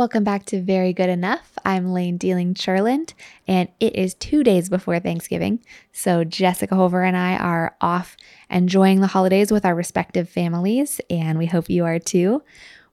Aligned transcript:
Welcome 0.00 0.24
back 0.24 0.46
to 0.46 0.62
Very 0.62 0.94
Good 0.94 1.10
Enough. 1.10 1.58
I'm 1.62 1.92
Layne 1.92 2.16
Dealing 2.16 2.54
Churland, 2.54 3.12
and 3.46 3.68
it 3.80 3.94
is 3.94 4.14
two 4.14 4.42
days 4.42 4.70
before 4.70 4.98
Thanksgiving. 4.98 5.62
So, 5.92 6.24
Jessica 6.24 6.74
Hover 6.74 7.04
and 7.04 7.18
I 7.18 7.36
are 7.36 7.76
off 7.82 8.16
enjoying 8.48 9.02
the 9.02 9.08
holidays 9.08 9.52
with 9.52 9.66
our 9.66 9.74
respective 9.74 10.26
families, 10.26 11.02
and 11.10 11.38
we 11.38 11.44
hope 11.44 11.68
you 11.68 11.84
are 11.84 11.98
too. 11.98 12.42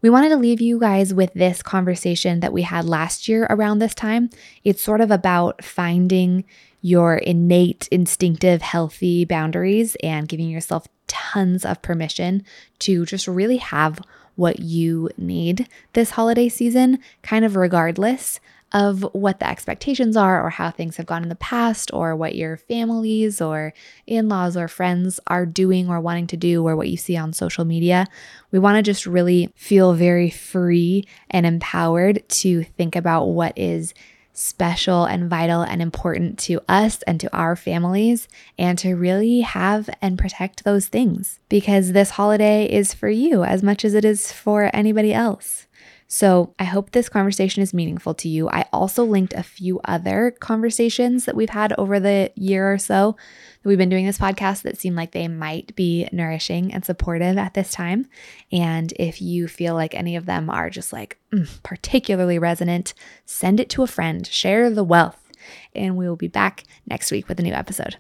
We 0.02 0.10
wanted 0.10 0.28
to 0.32 0.36
leave 0.36 0.60
you 0.60 0.82
guys 0.82 1.14
with 1.14 1.34
this 1.34 1.64
conversation 1.64 2.42
that 2.42 2.52
we 2.52 2.64
had 2.64 2.84
last 2.84 3.30
year 3.30 3.48
around 3.50 3.80
this 3.80 3.96
time. 3.96 4.30
It's 4.66 4.82
sort 4.82 5.00
of 5.00 5.10
about 5.10 5.64
finding 5.64 6.44
your 6.82 7.16
innate, 7.16 7.88
instinctive, 7.90 8.62
healthy 8.62 9.24
boundaries 9.24 9.96
and 10.04 10.28
giving 10.28 10.50
yourself 10.50 10.90
tons 11.08 11.64
of 11.64 11.82
permission 11.82 12.44
to 12.80 13.06
just 13.06 13.30
really 13.30 13.58
have 13.58 14.02
what 14.38 14.60
you 14.60 15.10
need 15.18 15.68
this 15.94 16.12
holiday 16.12 16.48
season, 16.48 17.00
kind 17.22 17.44
of 17.44 17.58
regardless 17.58 18.40
of 18.74 19.02
what 19.14 19.40
the 19.40 19.50
expectations 19.50 20.18
are 20.18 20.46
or 20.46 20.50
how 20.50 20.70
things 20.70 20.98
have 20.98 21.06
gone 21.06 21.24
in 21.24 21.30
the 21.30 21.36
past 21.36 21.90
or 21.94 22.16
what 22.16 22.36
your 22.36 22.58
families 22.58 23.40
or 23.40 23.74
in 24.06 24.28
laws 24.28 24.58
or 24.58 24.68
friends 24.68 25.20
are 25.28 25.46
doing 25.46 25.90
or 25.90 26.02
wanting 26.02 26.28
to 26.28 26.38
do 26.38 26.66
or 26.66 26.76
what 26.76 26.90
you 26.90 26.98
see 26.98 27.16
on 27.16 27.32
social 27.32 27.64
media. 27.64 28.06
We 28.52 28.60
want 28.60 28.76
to 28.76 28.84
just 28.84 29.06
really 29.06 29.52
feel 29.56 29.94
very 29.94 30.30
free 30.30 31.08
and 31.30 31.46
empowered 31.46 32.28
to 32.30 32.64
think 32.64 32.96
about 32.96 33.26
what 33.26 33.54
is 33.58 33.94
special 34.38 35.06
and 35.06 35.28
vital 35.28 35.64
and 35.64 35.82
important 35.82 36.38
to 36.38 36.62
us 36.70 37.02
and 37.04 37.20
to 37.20 37.36
our 37.36 37.56
families, 37.56 38.28
and 38.58 38.78
to 38.78 38.94
really 38.96 39.42
have 39.42 39.90
and 40.00 40.20
protect 40.20 40.64
those 40.64 40.88
things 40.88 41.40
because 41.50 41.92
this 41.92 42.12
holiday 42.12 42.66
is 42.66 42.94
for 42.94 43.10
you 43.10 43.44
as 43.44 43.64
much 43.64 43.84
as 43.84 43.96
it 43.96 44.06
is 44.06 44.32
for 44.32 44.70
anybody 44.74 45.12
else. 45.12 45.66
So 46.08 46.54
I 46.58 46.64
hope 46.64 46.92
this 46.92 47.10
conversation 47.10 47.62
is 47.62 47.74
meaningful 47.74 48.14
to 48.16 48.30
you. 48.30 48.50
I 48.50 48.66
also 48.72 49.04
linked 49.04 49.34
a 49.34 49.44
few 49.44 49.82
other 49.84 50.32
conversations 50.40 51.26
that 51.26 51.36
we've 51.36 51.50
had 51.50 51.74
over 51.78 52.00
the 52.00 52.32
year 52.36 52.72
or 52.72 52.78
so 52.78 53.18
that 53.62 53.70
we've 53.70 53.78
been 53.78 53.90
doing 53.90 54.06
this 54.06 54.18
podcast 54.18 54.62
that 54.62 54.80
seem 54.80 54.96
like 54.96 55.12
they 55.12 55.28
might 55.28 55.76
be 55.76 56.08
nourishing 56.14 56.74
and 56.74 56.86
supportive 56.86 57.38
at 57.38 57.54
this 57.56 57.72
time. 57.72 58.08
And 58.54 58.94
if 58.94 59.22
you 59.22 59.50
feel 59.50 59.74
like 59.74 59.94
any 59.94 60.16
of 60.16 60.26
them 60.26 60.50
are 60.50 60.70
just 60.70 60.94
like 60.94 61.18
mm, 61.34 61.62
particularly 61.62 62.40
resonant, 62.40 62.94
send 63.26 63.60
it 63.60 63.70
to 63.72 63.84
a 63.84 63.88
friend, 63.88 64.26
share 64.26 64.70
the 64.70 64.86
wealth, 64.86 65.32
and 65.76 65.98
we 65.98 66.08
will 66.08 66.16
be 66.16 66.30
back 66.30 66.64
next 66.86 67.12
week 67.12 67.28
with 67.28 67.40
a 67.40 67.44
new 67.44 67.54
episode. 67.54 67.98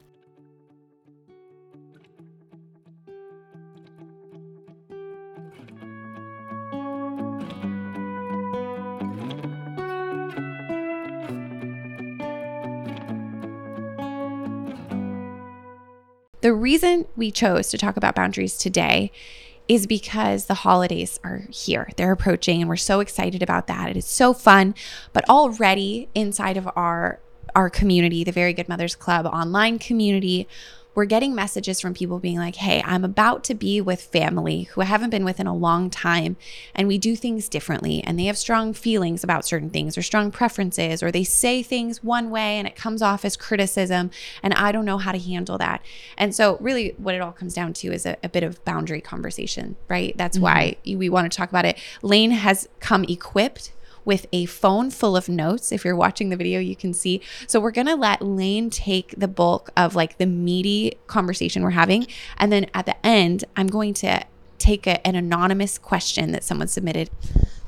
The 16.47 16.53
reason 16.53 17.07
we 17.17 17.29
chose 17.29 17.67
to 17.71 17.77
talk 17.77 17.97
about 17.97 18.15
boundaries 18.15 18.57
today 18.57 19.11
is 19.67 19.85
because 19.85 20.45
the 20.45 20.53
holidays 20.53 21.19
are 21.21 21.43
here. 21.49 21.89
They're 21.97 22.13
approaching 22.13 22.61
and 22.61 22.69
we're 22.69 22.77
so 22.77 23.01
excited 23.01 23.43
about 23.43 23.67
that. 23.67 23.89
It 23.89 23.97
is 23.97 24.05
so 24.05 24.33
fun, 24.33 24.73
but 25.11 25.27
already 25.27 26.07
inside 26.15 26.55
of 26.55 26.69
our 26.73 27.19
our 27.53 27.69
community, 27.69 28.23
the 28.23 28.31
Very 28.31 28.53
Good 28.53 28.69
Mothers 28.69 28.95
Club 28.95 29.25
online 29.25 29.77
community, 29.77 30.47
we're 30.97 31.05
getting 31.05 31.35
messages 31.35 31.79
from 31.79 31.93
people 31.93 32.17
being 32.17 32.39
like, 32.39 32.55
hey, 32.55 32.81
I'm 32.83 33.05
about 33.05 33.43
to 33.43 33.53
be 33.53 33.79
with 33.79 34.01
family 34.01 34.63
who 34.63 34.81
I 34.81 34.85
haven't 34.85 35.11
been 35.11 35.23
with 35.23 35.39
in 35.39 35.45
a 35.45 35.55
long 35.55 35.91
time, 35.91 36.37
and 36.73 36.87
we 36.87 36.97
do 36.97 37.15
things 37.15 37.47
differently, 37.47 38.03
and 38.03 38.17
they 38.17 38.23
have 38.23 38.37
strong 38.37 38.73
feelings 38.73 39.23
about 39.23 39.45
certain 39.45 39.69
things 39.69 39.95
or 39.95 40.01
strong 40.01 40.31
preferences, 40.31 41.03
or 41.03 41.11
they 41.11 41.23
say 41.23 41.61
things 41.61 42.03
one 42.03 42.31
way 42.31 42.57
and 42.57 42.67
it 42.67 42.75
comes 42.75 43.03
off 43.03 43.23
as 43.23 43.37
criticism, 43.37 44.09
and 44.41 44.55
I 44.55 44.71
don't 44.71 44.85
know 44.85 44.97
how 44.97 45.11
to 45.11 45.19
handle 45.19 45.59
that. 45.59 45.85
And 46.17 46.33
so, 46.33 46.57
really, 46.59 46.95
what 46.97 47.13
it 47.13 47.21
all 47.21 47.31
comes 47.31 47.53
down 47.53 47.73
to 47.73 47.93
is 47.93 48.07
a, 48.07 48.17
a 48.23 48.29
bit 48.29 48.41
of 48.41 48.65
boundary 48.65 48.99
conversation, 48.99 49.75
right? 49.87 50.17
That's 50.17 50.37
mm-hmm. 50.37 50.45
why 50.45 50.77
we 50.83 51.09
want 51.09 51.31
to 51.31 51.37
talk 51.37 51.49
about 51.49 51.65
it. 51.65 51.77
Layne 52.01 52.31
has 52.31 52.67
come 52.79 53.03
equipped 53.03 53.71
with 54.07 54.25
a 54.31 54.45
phone 54.45 54.89
full 54.89 55.15
of 55.15 55.29
notes. 55.29 55.71
If 55.71 55.85
you're 55.85 55.95
watching 55.95 56.29
the 56.29 56.37
video, 56.37 56.59
you 56.59 56.75
can 56.75 56.93
see. 56.93 57.21
So 57.45 57.59
we're 57.59 57.71
going 57.71 57.87
to 57.87 57.95
let 57.95 58.21
Layne 58.21 58.71
take 58.71 59.13
the 59.17 59.27
bulk 59.27 59.69
of 59.77 59.93
like 59.93 60.17
the 60.17 60.25
meaty 60.25 60.97
conversation 61.05 61.61
we're 61.61 61.71
having. 61.71 62.07
And 62.37 62.51
then 62.51 62.67
at 62.73 62.85
the 62.87 63.05
end, 63.05 63.43
I'm 63.55 63.67
going 63.67 63.93
to 63.95 64.25
take 64.57 64.87
a, 64.87 65.05
an 65.05 65.15
anonymous 65.15 65.77
question 65.77 66.31
that 66.31 66.43
someone 66.43 66.67
submitted. 66.67 67.09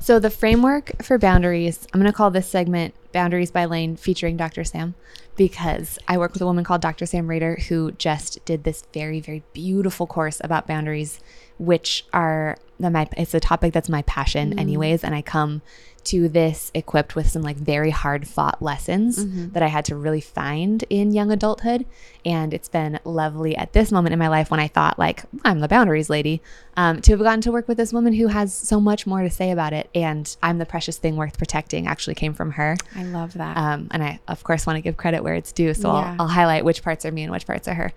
So 0.00 0.18
the 0.18 0.30
framework 0.30 1.02
for 1.02 1.18
boundaries, 1.18 1.86
I'm 1.92 2.00
going 2.00 2.10
to 2.10 2.16
call 2.16 2.30
this 2.30 2.48
segment 2.48 2.94
Boundaries 3.12 3.50
by 3.50 3.64
Layne 3.64 3.96
featuring 3.96 4.36
Dr. 4.36 4.64
Sam 4.64 4.94
because 5.36 5.98
I 6.06 6.18
work 6.18 6.32
with 6.32 6.42
a 6.42 6.46
woman 6.46 6.64
called 6.64 6.82
Dr. 6.82 7.06
Sam 7.06 7.28
Rader 7.28 7.56
who 7.68 7.92
just 7.92 8.44
did 8.44 8.64
this 8.64 8.84
very 8.92 9.20
very 9.20 9.42
beautiful 9.52 10.06
course 10.06 10.40
about 10.42 10.66
boundaries 10.66 11.20
which 11.58 12.04
are 12.12 12.56
the 12.78 12.90
my 12.90 13.08
it's 13.16 13.34
a 13.34 13.40
topic 13.40 13.72
that's 13.72 13.88
my 13.88 14.02
passion 14.02 14.54
mm. 14.54 14.60
anyways 14.60 15.04
and 15.04 15.14
I 15.14 15.22
come 15.22 15.62
to 16.04 16.28
this 16.28 16.70
equipped 16.74 17.14
with 17.14 17.28
some 17.28 17.42
like 17.42 17.56
very 17.56 17.90
hard 17.90 18.26
fought 18.26 18.62
lessons 18.62 19.24
mm-hmm. 19.24 19.50
that 19.50 19.62
I 19.62 19.66
had 19.68 19.84
to 19.86 19.96
really 19.96 20.20
find 20.20 20.84
in 20.88 21.12
young 21.12 21.30
adulthood. 21.30 21.86
And 22.24 22.52
it's 22.52 22.68
been 22.68 23.00
lovely 23.04 23.56
at 23.56 23.72
this 23.72 23.92
moment 23.92 24.12
in 24.12 24.18
my 24.18 24.28
life 24.28 24.50
when 24.50 24.60
I 24.60 24.68
thought, 24.68 24.98
like, 24.98 25.24
I'm 25.44 25.60
the 25.60 25.68
boundaries 25.68 26.10
lady, 26.10 26.42
um, 26.76 27.00
to 27.02 27.12
have 27.12 27.20
gotten 27.20 27.40
to 27.42 27.52
work 27.52 27.68
with 27.68 27.76
this 27.76 27.92
woman 27.92 28.12
who 28.14 28.28
has 28.28 28.54
so 28.54 28.80
much 28.80 29.06
more 29.06 29.22
to 29.22 29.30
say 29.30 29.50
about 29.50 29.72
it. 29.72 29.88
And 29.94 30.34
I'm 30.42 30.58
the 30.58 30.66
precious 30.66 30.98
thing 30.98 31.16
worth 31.16 31.38
protecting 31.38 31.86
actually 31.86 32.14
came 32.14 32.34
from 32.34 32.52
her. 32.52 32.76
I 33.00 33.04
love 33.04 33.34
that. 33.34 33.56
Um, 33.56 33.88
and 33.90 34.02
I, 34.02 34.20
of 34.28 34.44
course, 34.44 34.66
want 34.66 34.76
to 34.76 34.82
give 34.82 34.96
credit 34.96 35.24
where 35.24 35.34
it's 35.34 35.52
due. 35.52 35.72
So 35.72 35.88
yeah. 35.88 35.94
I'll, 35.94 36.22
I'll, 36.22 36.28
highlight 36.28 36.64
which 36.64 36.82
parts 36.82 37.06
are 37.06 37.12
me 37.12 37.22
and 37.22 37.32
which 37.32 37.46
parts 37.46 37.66
are 37.66 37.74
her. 37.74 37.92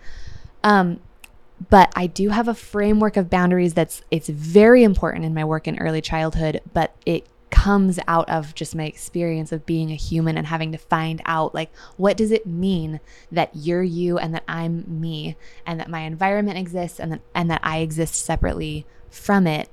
Um, 0.64 1.02
but 1.70 1.92
I 1.96 2.08
do 2.08 2.30
have 2.30 2.48
a 2.48 2.54
framework 2.54 3.18
of 3.18 3.30
boundaries 3.30 3.74
that's 3.74 4.02
it's 4.12 4.30
very 4.30 4.84
important 4.84 5.26
in 5.26 5.34
my 5.34 5.44
work 5.44 5.68
in 5.68 5.78
early 5.78 6.02
childhood, 6.02 6.62
but 6.74 6.96
it 7.06 7.28
comes 7.50 8.00
out 8.08 8.28
of 8.30 8.56
just 8.56 8.76
my 8.76 8.86
experience 8.86 9.52
of 9.52 9.66
being 9.66 9.92
a 9.92 9.96
human 9.96 10.38
and 10.38 10.48
having 10.48 10.72
to 10.72 10.78
find 10.78 11.22
out 11.26 11.54
like 11.54 11.70
what 11.98 12.18
does 12.18 12.32
it 12.32 12.48
mean 12.48 13.00
that 13.32 13.52
you're 13.54 13.84
you 13.84 14.18
and 14.18 14.34
that 14.34 14.44
I'm 14.48 14.84
me 14.88 15.36
and 15.64 15.80
that 15.80 15.88
my 15.88 16.00
environment 16.00 16.58
exists 16.58 17.00
and 17.00 17.12
that 17.12 17.22
and 17.36 17.52
that 17.52 17.62
I 17.64 17.80
exist 17.80 18.16
separately 18.16 18.88
from 19.12 19.46
it 19.46 19.70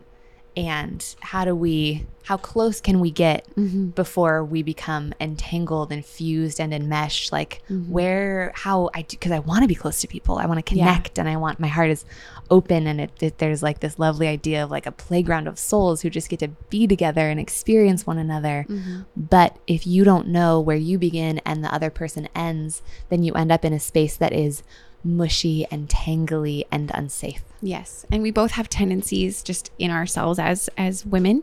and 0.56 1.15
how 1.21 1.44
do 1.44 1.55
we 1.55 2.06
how 2.25 2.37
close 2.37 2.81
can 2.81 3.00
we 3.00 3.11
get 3.11 3.47
mm-hmm. 3.56 3.88
before 3.88 4.44
we 4.44 4.62
become 4.62 5.12
entangled 5.21 5.91
and 5.91 6.05
fused 6.05 6.61
and 6.61 6.72
enmeshed 6.72 7.33
like 7.33 7.62
mm-hmm. 7.69 7.91
where 7.91 8.53
how 8.55 8.91
i 8.94 9.03
do 9.03 9.16
because 9.16 9.33
i 9.33 9.39
want 9.39 9.62
to 9.62 9.69
be 9.69 9.75
close 9.75 10.00
to 10.00 10.06
people 10.06 10.39
i 10.39 10.47
want 10.47 10.59
to 10.59 10.62
connect 10.62 11.16
yeah. 11.16 11.22
and 11.22 11.28
i 11.28 11.37
want 11.37 11.59
my 11.59 11.66
heart 11.66 11.91
is 11.91 12.05
open 12.50 12.87
and 12.87 13.00
it, 13.00 13.10
it, 13.21 13.39
there's 13.39 13.62
like 13.62 13.81
this 13.81 13.99
lovely 13.99 14.27
idea 14.27 14.62
of 14.62 14.71
like 14.71 14.87
a 14.87 14.93
playground 14.93 15.47
of 15.47 15.59
souls 15.59 16.03
who 16.03 16.10
just 16.10 16.28
get 16.28 16.39
to 16.41 16.49
be 16.69 16.87
together 16.87 17.28
and 17.28 17.41
experience 17.41 18.06
one 18.06 18.19
another 18.19 18.66
mm-hmm. 18.69 19.00
but 19.16 19.56
if 19.66 19.87
you 19.87 20.05
don't 20.05 20.28
know 20.28 20.60
where 20.60 20.77
you 20.77 20.99
begin 20.99 21.39
and 21.47 21.65
the 21.65 21.72
other 21.72 21.91
person 21.91 22.28
ends 22.34 22.83
then 23.09 23.22
you 23.22 23.33
end 23.34 23.50
up 23.50 23.65
in 23.65 23.72
a 23.72 23.81
space 23.81 24.16
that 24.16 24.33
is 24.33 24.62
mushy 25.05 25.66
and 25.71 25.88
tangly 25.88 26.65
and 26.71 26.91
unsafe. 26.94 27.43
Yes. 27.62 28.06
And 28.11 28.22
we 28.22 28.31
both 28.31 28.53
have 28.53 28.69
tendencies 28.69 29.43
just 29.43 29.71
in 29.78 29.91
ourselves 29.91 30.38
as 30.38 30.69
as 30.77 31.05
women 31.05 31.43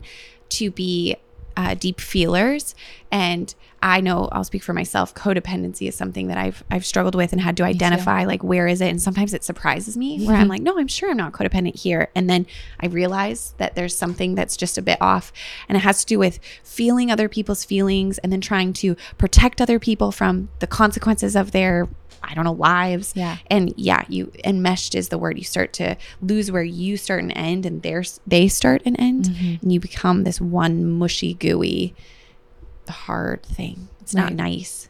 to 0.50 0.72
be 0.72 1.18
uh, 1.56 1.74
deep 1.74 2.00
feelers 2.00 2.76
and 3.12 3.54
I 3.82 4.02
know 4.02 4.28
I'll 4.32 4.44
speak 4.44 4.64
for 4.64 4.74
myself. 4.74 5.14
Codependency 5.14 5.88
is 5.88 5.96
something 5.96 6.28
that 6.28 6.38
I've 6.38 6.64
I've 6.72 6.86
struggled 6.86 7.16
with 7.16 7.32
and 7.32 7.40
had 7.40 7.58
to 7.58 7.64
identify 7.64 8.26
like 8.26 8.44
where 8.44 8.68
is 8.68 8.82
it, 8.82 8.90
and 8.90 9.02
sometimes 9.02 9.34
it 9.34 9.44
surprises 9.44 9.96
me 9.96 10.26
where 10.26 10.36
I'm 10.36 10.44
mm-hmm. 10.44 10.50
like, 10.50 10.62
no, 10.62 10.80
I'm 10.80 10.88
sure 10.88 11.12
I'm 11.12 11.18
not 11.18 11.34
codependent 11.34 11.80
here, 11.80 12.10
and 12.16 12.30
then 12.30 12.48
I 12.80 12.88
realize 12.88 13.54
that 13.58 13.76
there's 13.76 13.96
something 13.96 14.36
that's 14.36 14.58
just 14.58 14.78
a 14.78 14.82
bit 14.82 14.98
off, 15.00 15.32
and 15.70 15.78
it 15.78 15.82
has 15.82 16.00
to 16.02 16.06
do 16.08 16.18
with 16.18 16.40
feeling 16.64 17.12
other 17.12 17.30
people's 17.30 17.64
feelings 17.64 18.18
and 18.20 18.32
then 18.32 18.42
trying 18.42 18.74
to 18.74 18.96
protect 19.18 19.62
other 19.62 19.80
people 19.80 20.12
from 20.12 20.50
the 20.60 20.68
consequences 20.68 21.36
of 21.36 21.52
their 21.52 21.88
I 22.24 22.34
don't 22.34 22.46
know, 22.46 22.54
lives. 22.54 23.14
Yeah. 23.16 23.38
And 23.48 23.74
yeah, 23.78 24.06
you 24.10 24.32
enmeshed 24.44 24.96
is 24.96 25.10
the 25.10 25.18
word. 25.18 25.38
You 25.38 25.44
start 25.44 25.74
to 25.74 25.98
lose 26.22 26.52
where 26.52 26.64
you 26.64 26.98
start 26.98 27.24
and 27.24 27.36
end 27.36 27.66
and 27.66 27.82
there's 27.82 28.20
they 28.28 28.48
start 28.48 28.82
and 28.86 29.00
end. 29.00 29.26
Mm-hmm. 29.26 29.56
And 29.62 29.72
you 29.72 29.80
become 29.80 30.24
this 30.24 30.42
one 30.42 30.86
mushy, 30.86 31.34
gooey, 31.34 31.94
hard 32.90 33.44
thing. 33.44 33.90
It's 34.02 34.14
not 34.14 34.34
nice. 34.34 34.90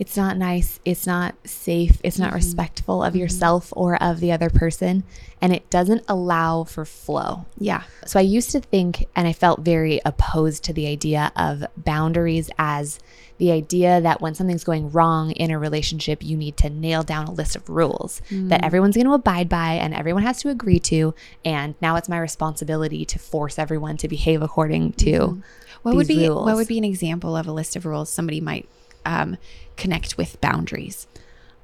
It's 0.00 0.16
not 0.16 0.38
nice, 0.38 0.80
it's 0.86 1.06
not 1.06 1.34
safe, 1.44 2.00
it's 2.02 2.18
not 2.18 2.28
mm-hmm. 2.28 2.36
respectful 2.36 3.04
of 3.04 3.12
mm-hmm. 3.12 3.20
yourself 3.20 3.70
or 3.76 4.02
of 4.02 4.18
the 4.20 4.32
other 4.32 4.48
person, 4.48 5.04
and 5.42 5.52
it 5.52 5.68
doesn't 5.68 6.02
allow 6.08 6.64
for 6.64 6.86
flow. 6.86 7.44
Yeah. 7.58 7.82
So 8.06 8.18
I 8.18 8.22
used 8.22 8.50
to 8.52 8.60
think, 8.60 9.06
and 9.14 9.28
I 9.28 9.34
felt 9.34 9.60
very 9.60 10.00
opposed 10.06 10.64
to 10.64 10.72
the 10.72 10.86
idea 10.86 11.30
of 11.36 11.66
boundaries 11.76 12.48
as 12.58 12.98
the 13.36 13.52
idea 13.52 14.00
that 14.00 14.22
when 14.22 14.34
something's 14.34 14.64
going 14.64 14.90
wrong 14.90 15.32
in 15.32 15.50
a 15.50 15.58
relationship, 15.58 16.24
you 16.24 16.34
need 16.34 16.56
to 16.56 16.70
nail 16.70 17.02
down 17.02 17.26
a 17.26 17.32
list 17.32 17.54
of 17.54 17.68
rules 17.68 18.22
that 18.30 18.60
mm. 18.60 18.66
everyone's 18.66 18.96
going 18.96 19.06
to 19.06 19.12
abide 19.12 19.50
by 19.50 19.74
and 19.74 19.92
everyone 19.92 20.22
has 20.22 20.40
to 20.40 20.48
agree 20.48 20.78
to. 20.78 21.14
And 21.44 21.74
now 21.82 21.96
it's 21.96 22.08
my 22.08 22.18
responsibility 22.18 23.04
to 23.04 23.18
force 23.18 23.58
everyone 23.58 23.98
to 23.98 24.08
behave 24.08 24.40
according 24.40 24.92
to 24.94 25.12
mm-hmm. 25.12 25.40
What 25.82 25.96
would 25.96 26.08
be 26.08 26.28
rules. 26.28 26.44
what 26.44 26.56
would 26.56 26.68
be 26.68 26.76
an 26.76 26.84
example 26.84 27.34
of 27.34 27.46
a 27.46 27.52
list 27.52 27.74
of 27.74 27.86
rules 27.86 28.10
somebody 28.10 28.38
might 28.38 28.68
um, 29.04 29.36
connect 29.76 30.16
with 30.18 30.40
boundaries? 30.40 31.06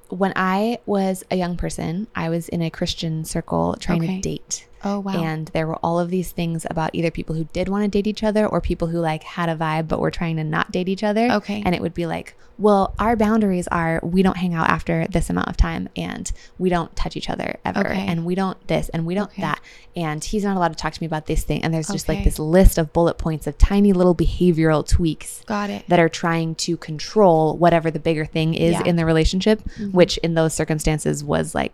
when 0.08 0.32
I 0.36 0.78
was 0.86 1.24
a 1.32 1.36
young 1.36 1.56
person, 1.56 2.06
I 2.14 2.28
was 2.28 2.48
in 2.48 2.62
a 2.62 2.70
Christian 2.70 3.24
circle 3.24 3.74
trying 3.80 4.04
Okay. 4.04 4.14
to 4.16 4.20
date. 4.20 4.68
Oh 4.86 5.00
wow. 5.00 5.22
And 5.22 5.48
there 5.48 5.66
were 5.66 5.76
all 5.76 5.98
of 6.00 6.10
these 6.10 6.30
things 6.32 6.66
about 6.70 6.90
either 6.94 7.10
people 7.10 7.34
who 7.34 7.44
did 7.52 7.68
want 7.68 7.84
to 7.84 7.88
date 7.88 8.06
each 8.06 8.22
other 8.22 8.46
or 8.46 8.60
people 8.60 8.88
who 8.88 8.98
like 9.00 9.22
had 9.22 9.48
a 9.48 9.56
vibe 9.56 9.88
but 9.88 10.00
were 10.00 10.10
trying 10.10 10.36
to 10.36 10.44
not 10.44 10.70
date 10.72 10.88
each 10.88 11.02
other. 11.02 11.28
Okay. 11.32 11.62
And 11.64 11.74
it 11.74 11.80
would 11.80 11.94
be 11.94 12.06
like, 12.06 12.34
well, 12.58 12.94
our 12.98 13.16
boundaries 13.16 13.68
are 13.68 14.00
we 14.02 14.22
don't 14.22 14.36
hang 14.38 14.54
out 14.54 14.68
after 14.70 15.06
this 15.08 15.28
amount 15.28 15.48
of 15.48 15.56
time 15.58 15.88
and 15.96 16.32
we 16.58 16.70
don't 16.70 16.94
touch 16.96 17.14
each 17.16 17.28
other 17.28 17.56
ever 17.66 17.80
Okay. 17.80 18.06
and 18.06 18.24
we 18.24 18.34
don't 18.34 18.56
this 18.66 18.88
and 18.90 19.04
we 19.04 19.14
don't 19.14 19.30
Okay. 19.30 19.42
that. 19.42 19.60
And 19.94 20.22
he's 20.24 20.44
not 20.44 20.56
allowed 20.56 20.68
to 20.68 20.74
talk 20.74 20.92
to 20.94 21.02
me 21.02 21.06
about 21.06 21.26
this 21.26 21.42
thing. 21.44 21.62
And 21.62 21.74
there's 21.74 21.88
just 21.88 22.08
like 22.08 22.24
this 22.24 22.38
list 22.38 22.78
of 22.78 22.92
bullet 22.94 23.18
points 23.18 23.46
of 23.46 23.58
tiny 23.58 23.92
little 23.92 24.14
behavioral 24.14 24.86
tweaks 24.86 25.42
Got 25.46 25.68
it. 25.70 25.84
that 25.88 25.98
are 25.98 26.08
trying 26.08 26.54
to 26.56 26.76
control 26.78 27.56
whatever 27.56 27.90
the 27.90 27.98
bigger 27.98 28.24
thing 28.24 28.54
is 28.54 28.72
Yeah. 28.72 28.78
Mm-hmm. 28.78 28.88
in 28.88 28.96
the 28.96 29.04
relationship, 29.04 29.60
which 29.92 30.16
in 30.18 30.34
those 30.34 30.54
circumstances 30.54 31.22
was 31.24 31.54
like, 31.54 31.72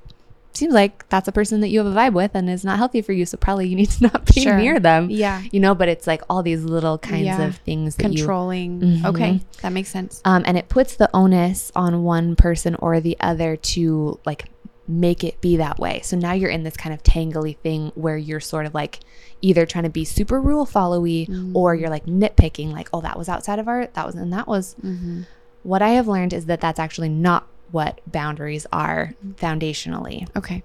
seems 0.57 0.75
like 0.75 1.09
that's 1.09 1.29
a 1.29 1.33
person 1.33 1.61
that 1.61 1.69
you 1.69 1.79
have 1.83 1.87
a 1.87 1.95
vibe 1.97 2.13
with 2.15 2.33
and 2.35 2.49
is 2.51 2.65
not 2.65 2.79
healthy 2.79 3.03
for 3.03 3.13
you. 3.13 3.25
So 3.27 3.37
probably 3.37 3.69
you 3.69 3.77
need 3.77 3.91
to 3.91 4.03
not 4.13 4.27
be 4.27 4.41
Sure. 4.43 4.57
near 4.57 4.79
them. 4.81 5.09
Yeah. 5.11 5.43
You 5.51 5.61
know, 5.61 5.75
but 5.75 5.89
it's 5.89 6.07
like 6.07 6.23
all 6.29 6.43
these 6.43 6.65
little 6.65 6.99
kinds 6.99 7.25
Yeah. 7.27 7.43
of 7.43 7.57
things 7.57 7.97
that 7.97 8.13
you. 8.13 8.19
Controlling. 8.19 8.81
Mhm. 8.81 9.05
Okay, 9.07 9.41
that 9.63 9.73
makes 9.73 9.89
sense. 9.91 10.21
Um, 10.25 10.43
and 10.47 10.57
it 10.59 10.69
puts 10.69 10.97
the 10.97 11.09
onus 11.15 11.71
on 11.75 12.03
one 12.03 12.37
person 12.37 12.75
or 12.77 13.01
the 13.01 13.17
other 13.21 13.57
to 13.57 14.19
like 14.27 14.47
make 14.89 15.23
it 15.25 15.41
be 15.41 15.57
that 15.57 15.79
way. 15.79 16.01
So 16.03 16.17
now 16.17 16.33
you're 16.33 16.51
in 16.51 16.65
this 16.65 16.77
kind 16.77 16.93
of 16.93 17.03
tangly 17.03 17.57
thing 17.59 17.93
where 17.95 18.17
you're 18.17 18.41
sort 18.41 18.67
of 18.67 18.75
like 18.75 18.99
either 19.41 19.65
trying 19.65 19.85
to 19.85 19.91
be 19.91 20.05
super 20.05 20.41
rule 20.41 20.67
followy 20.67 21.27
Mm. 21.29 21.55
or 21.55 21.75
you're 21.75 21.89
like 21.89 22.05
nitpicking, 22.07 22.73
like, 22.73 22.89
oh, 22.93 23.01
that 23.01 23.17
was 23.17 23.29
outside 23.29 23.59
of 23.59 23.69
our, 23.69 23.87
that 23.95 24.05
was, 24.07 24.15
and 24.17 24.33
that 24.33 24.47
was. 24.49 24.75
Mm-hmm. 24.85 25.23
What 25.63 25.83
I 25.83 25.91
have 25.91 26.09
learned 26.09 26.33
is 26.33 26.47
that 26.47 26.61
that's 26.61 26.81
actually 26.81 27.09
not 27.09 27.47
what 27.73 28.01
boundaries 28.07 28.67
are 28.73 29.15
foundationally. 29.35 30.29
Okay. 30.37 30.63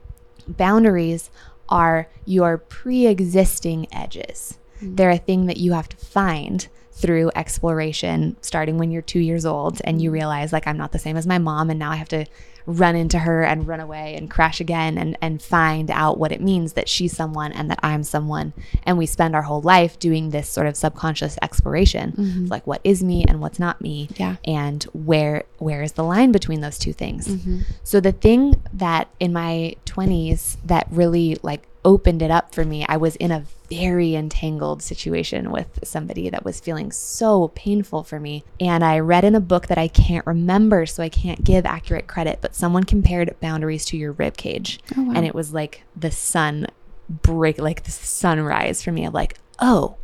Boundaries 0.47 1.29
are 1.69 2.07
your 2.25 2.57
pre 2.57 3.07
existing 3.07 3.87
edges. 3.91 4.57
Hmm. 4.79 4.95
They're 4.95 5.09
a 5.09 5.17
thing 5.17 5.47
that 5.47 5.57
you 5.57 5.73
have 5.73 5.89
to 5.89 5.97
find 5.97 6.67
through 6.91 7.31
exploration, 7.35 8.35
starting 8.41 8.77
when 8.77 8.91
you're 8.91 9.01
two 9.01 9.19
years 9.19 9.45
old 9.45 9.81
and 9.83 10.01
you 10.01 10.09
hmm. 10.09 10.15
realize, 10.15 10.53
like, 10.53 10.67
I'm 10.67 10.77
not 10.77 10.91
the 10.91 10.99
same 10.99 11.17
as 11.17 11.27
my 11.27 11.37
mom, 11.37 11.69
and 11.69 11.79
now 11.79 11.91
I 11.91 11.95
have 11.95 12.09
to 12.09 12.25
run 12.67 12.95
into 12.97 13.17
her 13.19 13.43
and 13.43 13.65
run 13.65 13.79
away 13.79 14.13
and 14.15 14.29
crash 14.29 14.59
again 14.59 14.97
and, 14.97 15.17
and 15.21 15.41
find 15.41 15.89
out 15.89 16.19
what 16.19 16.31
it 16.33 16.41
means 16.41 16.73
that 16.73 16.87
she's 16.89 17.15
someone 17.15 17.51
and 17.53 17.71
that 17.71 17.79
I'm 17.81 18.03
someone. 18.03 18.53
And 18.83 18.97
we 18.97 19.05
spend 19.05 19.35
our 19.35 19.43
whole 19.43 19.61
life 19.61 19.97
doing 19.97 20.29
this 20.31 20.49
sort 20.49 20.67
of 20.67 20.75
subconscious 20.77 21.37
exploration 21.41 22.09
of 22.43 22.49
like 22.51 22.67
what 22.67 22.81
is 22.83 23.01
me 23.01 23.23
and 23.27 23.39
what's 23.41 23.57
not 23.57 23.79
me 23.81 24.09
Yeah. 24.17 24.35
and 24.45 24.83
where 24.93 25.43
where 25.59 25.81
is 25.81 25.93
the 25.93 26.03
line 26.03 26.31
between 26.31 26.61
those 26.61 26.77
two 26.77 26.93
things 26.93 27.27
Mm-hmm. 27.27 27.59
so 27.83 27.99
the 27.99 28.11
thing 28.11 28.61
that 28.73 29.07
in 29.19 29.31
my 29.33 29.75
20s 29.85 30.57
that 30.65 30.87
really 30.91 31.37
like 31.41 31.67
opened 31.85 32.21
it 32.21 32.29
up 32.31 32.53
for 32.53 32.65
me 32.65 32.85
i 32.89 32.97
was 32.97 33.15
in 33.15 33.31
a 33.31 33.43
very 33.69 34.15
entangled 34.15 34.81
situation 34.81 35.51
with 35.51 35.79
somebody 35.83 36.29
that 36.29 36.45
was 36.45 36.59
feeling 36.59 36.91
so 36.91 37.49
painful 37.49 38.03
for 38.03 38.19
me 38.19 38.43
and 38.59 38.83
i 38.83 38.97
read 38.99 39.23
in 39.23 39.35
a 39.35 39.39
book 39.39 39.67
that 39.67 39.77
i 39.77 39.87
can't 39.87 40.25
remember 40.25 40.85
so 40.85 41.03
i 41.03 41.09
can't 41.09 41.43
give 41.43 41.65
accurate 41.65 42.07
credit 42.07 42.39
but 42.41 42.55
someone 42.55 42.83
compared 42.83 43.35
boundaries 43.39 43.83
to 43.85 43.97
your 43.97 44.11
rib 44.13 44.37
cage 44.37 44.79
Oh, 44.97 45.03
wow. 45.03 45.13
and 45.15 45.25
it 45.25 45.35
was 45.35 45.53
like 45.53 45.83
the 45.95 46.11
sun 46.11 46.67
break 47.09 47.57
like 47.59 47.83
the 47.83 47.91
sunrise 47.91 48.81
for 48.83 48.91
me 48.91 49.05
of 49.05 49.13
like 49.13 49.37
oh 49.59 49.95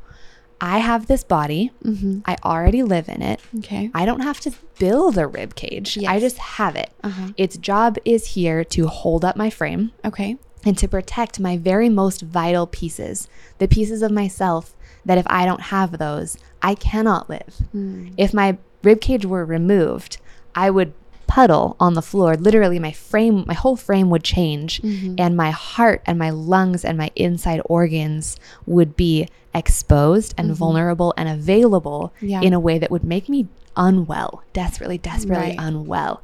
i 0.62 0.80
have 0.80 1.08
this 1.08 1.24
body 1.24 1.72
Mm-hmm. 1.84 2.20
i 2.26 2.38
already 2.44 2.84
live 2.84 3.08
in 3.10 3.22
it 3.22 3.40
Okay. 3.60 3.90
I 3.94 4.06
don't 4.06 4.22
have 4.22 4.40
to 4.42 4.52
build 4.80 5.18
a 5.18 5.28
rib 5.28 5.56
cage. 5.56 5.98
I 6.04 6.20
just 6.20 6.38
have 6.38 6.76
it. 6.76 6.90
Uh-huh. 7.04 7.30
Its 7.38 7.56
job 7.58 7.98
is 8.04 8.26
here 8.28 8.64
to 8.66 8.88
hold 8.88 9.24
up 9.24 9.36
my 9.38 9.50
frame 9.50 9.92
Okay. 10.04 10.38
And 10.66 10.78
to 10.78 10.88
protect 10.88 11.40
my 11.40 11.58
very 11.58 11.90
most 11.90 12.22
vital 12.22 12.68
pieces, 12.68 13.28
the 13.58 13.68
pieces 13.68 14.02
of 14.02 14.12
myself 14.12 14.76
that 15.06 15.18
if 15.18 15.26
I 15.30 15.46
don't 15.46 15.62
have 15.64 15.98
those, 15.98 16.38
I 16.62 16.76
cannot 16.76 17.30
live. 17.30 17.56
Mm. 17.76 18.14
If 18.18 18.34
my 18.34 18.58
rib 18.84 19.02
cage 19.02 19.26
were 19.26 19.44
removed, 19.46 20.18
I 20.56 20.70
would 20.70 20.94
puddle 21.28 21.76
on 21.80 21.94
the 21.96 22.02
floor. 22.02 22.36
Literally 22.36 22.80
my 22.80 22.92
frame, 22.92 23.44
my 23.48 23.54
whole 23.54 23.76
frame 23.76 24.10
would 24.10 24.24
change 24.24 24.82
Mm-hmm. 24.82 25.16
and 25.18 25.36
my 25.36 25.52
heart 25.52 26.02
and 26.06 26.18
my 26.20 26.30
lungs 26.30 26.86
and 26.86 26.98
my 26.98 27.10
inside 27.16 27.62
organs 27.66 28.38
would 28.66 28.96
be 28.96 29.28
exposed 29.54 30.34
and 30.38 30.54
vulnerable 30.56 31.14
and 31.18 31.28
available 31.30 32.14
Mm-hmm. 32.18 32.28
Yeah. 32.28 32.42
in 32.42 32.54
a 32.54 32.60
way 32.60 32.78
that 32.80 32.92
would 32.92 33.04
make 33.04 33.28
me 33.30 33.48
unwell, 33.76 34.44
desperately, 34.54 34.98
desperately 35.00 35.50
Right. 35.50 35.56
unwell. 35.60 36.22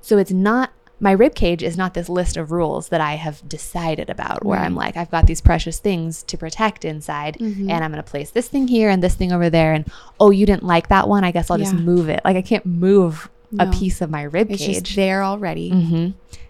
So 0.00 0.16
it's 0.18 0.30
not 0.32 0.70
my 0.98 1.12
rib 1.12 1.34
cage 1.34 1.62
is 1.62 1.76
not 1.76 1.92
this 1.94 2.08
list 2.08 2.36
of 2.36 2.50
rules 2.50 2.88
that 2.88 3.00
I 3.00 3.14
have 3.16 3.46
decided 3.48 4.08
about 4.08 4.44
where 4.44 4.58
I'm 4.58 4.74
like 4.74 4.96
I've 4.96 5.10
got 5.10 5.26
these 5.26 5.40
precious 5.42 5.78
things 5.78 6.22
to 6.24 6.38
protect 6.38 6.84
inside 6.84 7.36
Mhm. 7.38 7.70
and 7.70 7.84
I'm 7.84 7.90
going 7.92 8.02
to 8.02 8.10
place 8.10 8.30
this 8.30 8.48
thing 8.48 8.68
here 8.68 8.88
and 8.88 9.02
this 9.02 9.14
thing 9.14 9.30
over 9.32 9.50
there 9.50 9.72
and 9.74 9.84
oh 10.18 10.30
you 10.30 10.46
didn't 10.46 10.62
like 10.64 10.88
that 10.88 11.06
one 11.08 11.22
I 11.24 11.32
guess 11.32 11.50
I'll 11.50 11.58
just 11.58 11.74
move 11.74 12.08
it. 12.08 12.20
Like 12.24 12.36
I 12.36 12.42
can't 12.42 12.64
move 12.64 13.28
a 13.58 13.66
piece 13.70 14.00
of 14.00 14.10
my 14.10 14.22
rib 14.22 14.50
It's 14.50 14.64
cage. 14.64 14.82
just 14.84 14.96
there 14.96 15.22
already. 15.22 15.68
hmm 15.70 16.08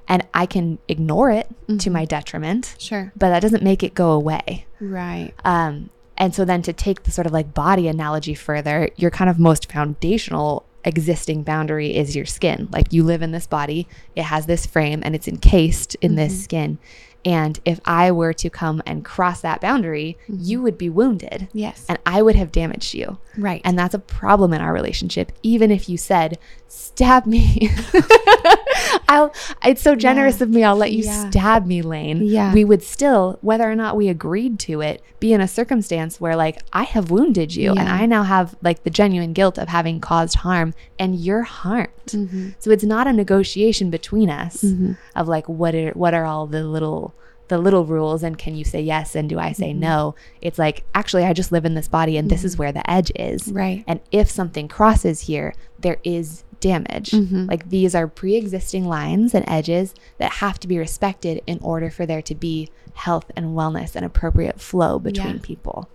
And 0.08 0.24
I 0.32 0.46
can 0.46 0.78
ignore 0.86 1.30
it 1.32 1.48
to 1.66 1.74
Mhm. 1.74 1.92
my 1.92 2.04
detriment, 2.04 2.76
Sure. 2.78 3.12
but 3.16 3.30
that 3.30 3.40
doesn't 3.40 3.64
make 3.64 3.82
it 3.82 3.92
go 3.94 4.12
away. 4.12 4.66
Right. 4.80 5.32
Um, 5.44 5.90
and 6.16 6.32
so 6.32 6.44
then 6.44 6.62
to 6.62 6.72
take 6.72 7.02
the 7.02 7.10
sort 7.10 7.26
of 7.26 7.32
like 7.32 7.52
body 7.52 7.88
analogy 7.88 8.34
further, 8.34 8.88
your 8.96 9.10
kind 9.10 9.28
of 9.28 9.38
most 9.40 9.70
foundational 9.72 10.64
existing 10.86 11.42
boundary 11.42 11.94
is 11.94 12.16
your 12.16 12.24
skin. 12.24 12.68
Like 12.72 12.92
you 12.92 13.02
live 13.02 13.20
in 13.20 13.32
this 13.32 13.46
body, 13.46 13.86
it 14.14 14.22
has 14.22 14.46
this 14.46 14.64
frame 14.64 15.02
and 15.04 15.14
it's 15.14 15.28
encased 15.28 15.96
in 15.96 16.14
this 16.14 16.32
mm-hmm. 16.32 16.42
skin. 16.42 16.78
And 17.24 17.58
if 17.64 17.80
I 17.84 18.12
were 18.12 18.32
to 18.34 18.48
come 18.48 18.80
and 18.86 19.04
cross 19.04 19.40
that 19.40 19.60
boundary, 19.60 20.16
mm-hmm. 20.28 20.36
you 20.40 20.62
would 20.62 20.78
be 20.78 20.88
wounded 20.88 21.48
Yes. 21.52 21.84
and 21.88 21.98
I 22.06 22.22
would 22.22 22.36
have 22.36 22.52
damaged 22.52 22.94
you. 22.94 23.18
right. 23.36 23.60
And 23.64 23.76
that's 23.76 23.94
a 23.94 23.98
problem 23.98 24.52
in 24.52 24.60
our 24.60 24.72
relationship. 24.72 25.32
Even 25.42 25.72
if 25.72 25.88
you 25.88 25.98
said, 25.98 26.38
stab 26.68 27.26
me. 27.26 27.70
I'll 29.08 29.32
it's 29.64 29.82
so 29.82 29.94
generous 29.94 30.38
Yeah. 30.38 30.44
of 30.44 30.50
me, 30.50 30.64
I'll 30.64 30.76
let 30.76 30.92
you 30.92 31.04
Yeah. 31.04 31.30
stab 31.30 31.66
me, 31.66 31.82
Layne. 31.82 32.22
Yeah. 32.24 32.52
We 32.52 32.64
would 32.64 32.82
still, 32.82 33.38
whether 33.40 33.70
or 33.70 33.74
not 33.76 33.96
we 33.96 34.08
agreed 34.08 34.58
to 34.60 34.80
it, 34.80 35.02
be 35.20 35.32
in 35.32 35.40
a 35.40 35.48
circumstance 35.48 36.20
where 36.20 36.36
like 36.36 36.60
I 36.72 36.82
have 36.84 37.10
wounded 37.10 37.54
you 37.54 37.70
and 37.70 37.88
I 37.88 38.06
now 38.06 38.22
have 38.24 38.54
like 38.62 38.82
the 38.84 38.90
genuine 38.90 39.32
guilt 39.32 39.58
of 39.58 39.68
having 39.68 40.00
caused 40.00 40.36
harm 40.36 40.74
and 40.98 41.14
you're 41.16 41.42
harmed. 41.42 41.88
Mhm. 42.08 42.54
So 42.58 42.70
it's 42.70 42.84
not 42.84 43.06
a 43.06 43.12
negotiation 43.12 43.90
between 43.90 44.28
us 44.30 44.62
Mhm. 44.62 44.96
of 45.14 45.28
like 45.28 45.48
what 45.48 45.74
are 45.74 45.90
what 45.92 46.14
are 46.14 46.24
all 46.24 46.46
the 46.46 46.64
little 46.64 47.14
the 47.48 47.58
little 47.58 47.84
rules 47.84 48.24
and 48.24 48.36
can 48.36 48.56
you 48.56 48.64
say 48.64 48.80
yes 48.80 49.14
and 49.14 49.28
do 49.28 49.38
I 49.38 49.52
say 49.52 49.70
Mm-hmm. 49.70 49.78
no? 49.80 50.14
It's 50.42 50.58
like 50.58 50.82
actually 50.96 51.24
I 51.24 51.32
just 51.32 51.52
live 51.52 51.64
in 51.64 51.74
this 51.74 51.86
body 51.86 52.16
and 52.16 52.28
this 52.28 52.42
is 52.42 52.58
where 52.58 52.72
the 52.72 52.88
edge 52.90 53.12
is. 53.14 53.52
Right. 53.52 53.84
And 53.86 54.00
if 54.10 54.28
something 54.28 54.66
crosses 54.66 55.20
here, 55.22 55.54
there 55.78 55.98
is 56.02 56.42
damage. 56.60 57.10
Mhm. 57.10 57.48
Like 57.48 57.68
these 57.70 57.94
are 57.94 58.06
pre 58.08 58.36
existing 58.36 58.86
lines 58.86 59.34
and 59.34 59.44
edges 59.48 59.94
that 60.18 60.32
have 60.34 60.58
to 60.60 60.68
be 60.68 60.78
respected 60.78 61.42
in 61.46 61.58
order 61.62 61.90
for 61.90 62.06
there 62.06 62.22
to 62.22 62.34
be 62.34 62.68
health 62.94 63.30
and 63.36 63.56
wellness 63.56 63.94
and 63.94 64.04
appropriate 64.04 64.60
flow 64.60 64.98
between 64.98 65.34
Yeah. 65.36 65.40
people. 65.42 65.88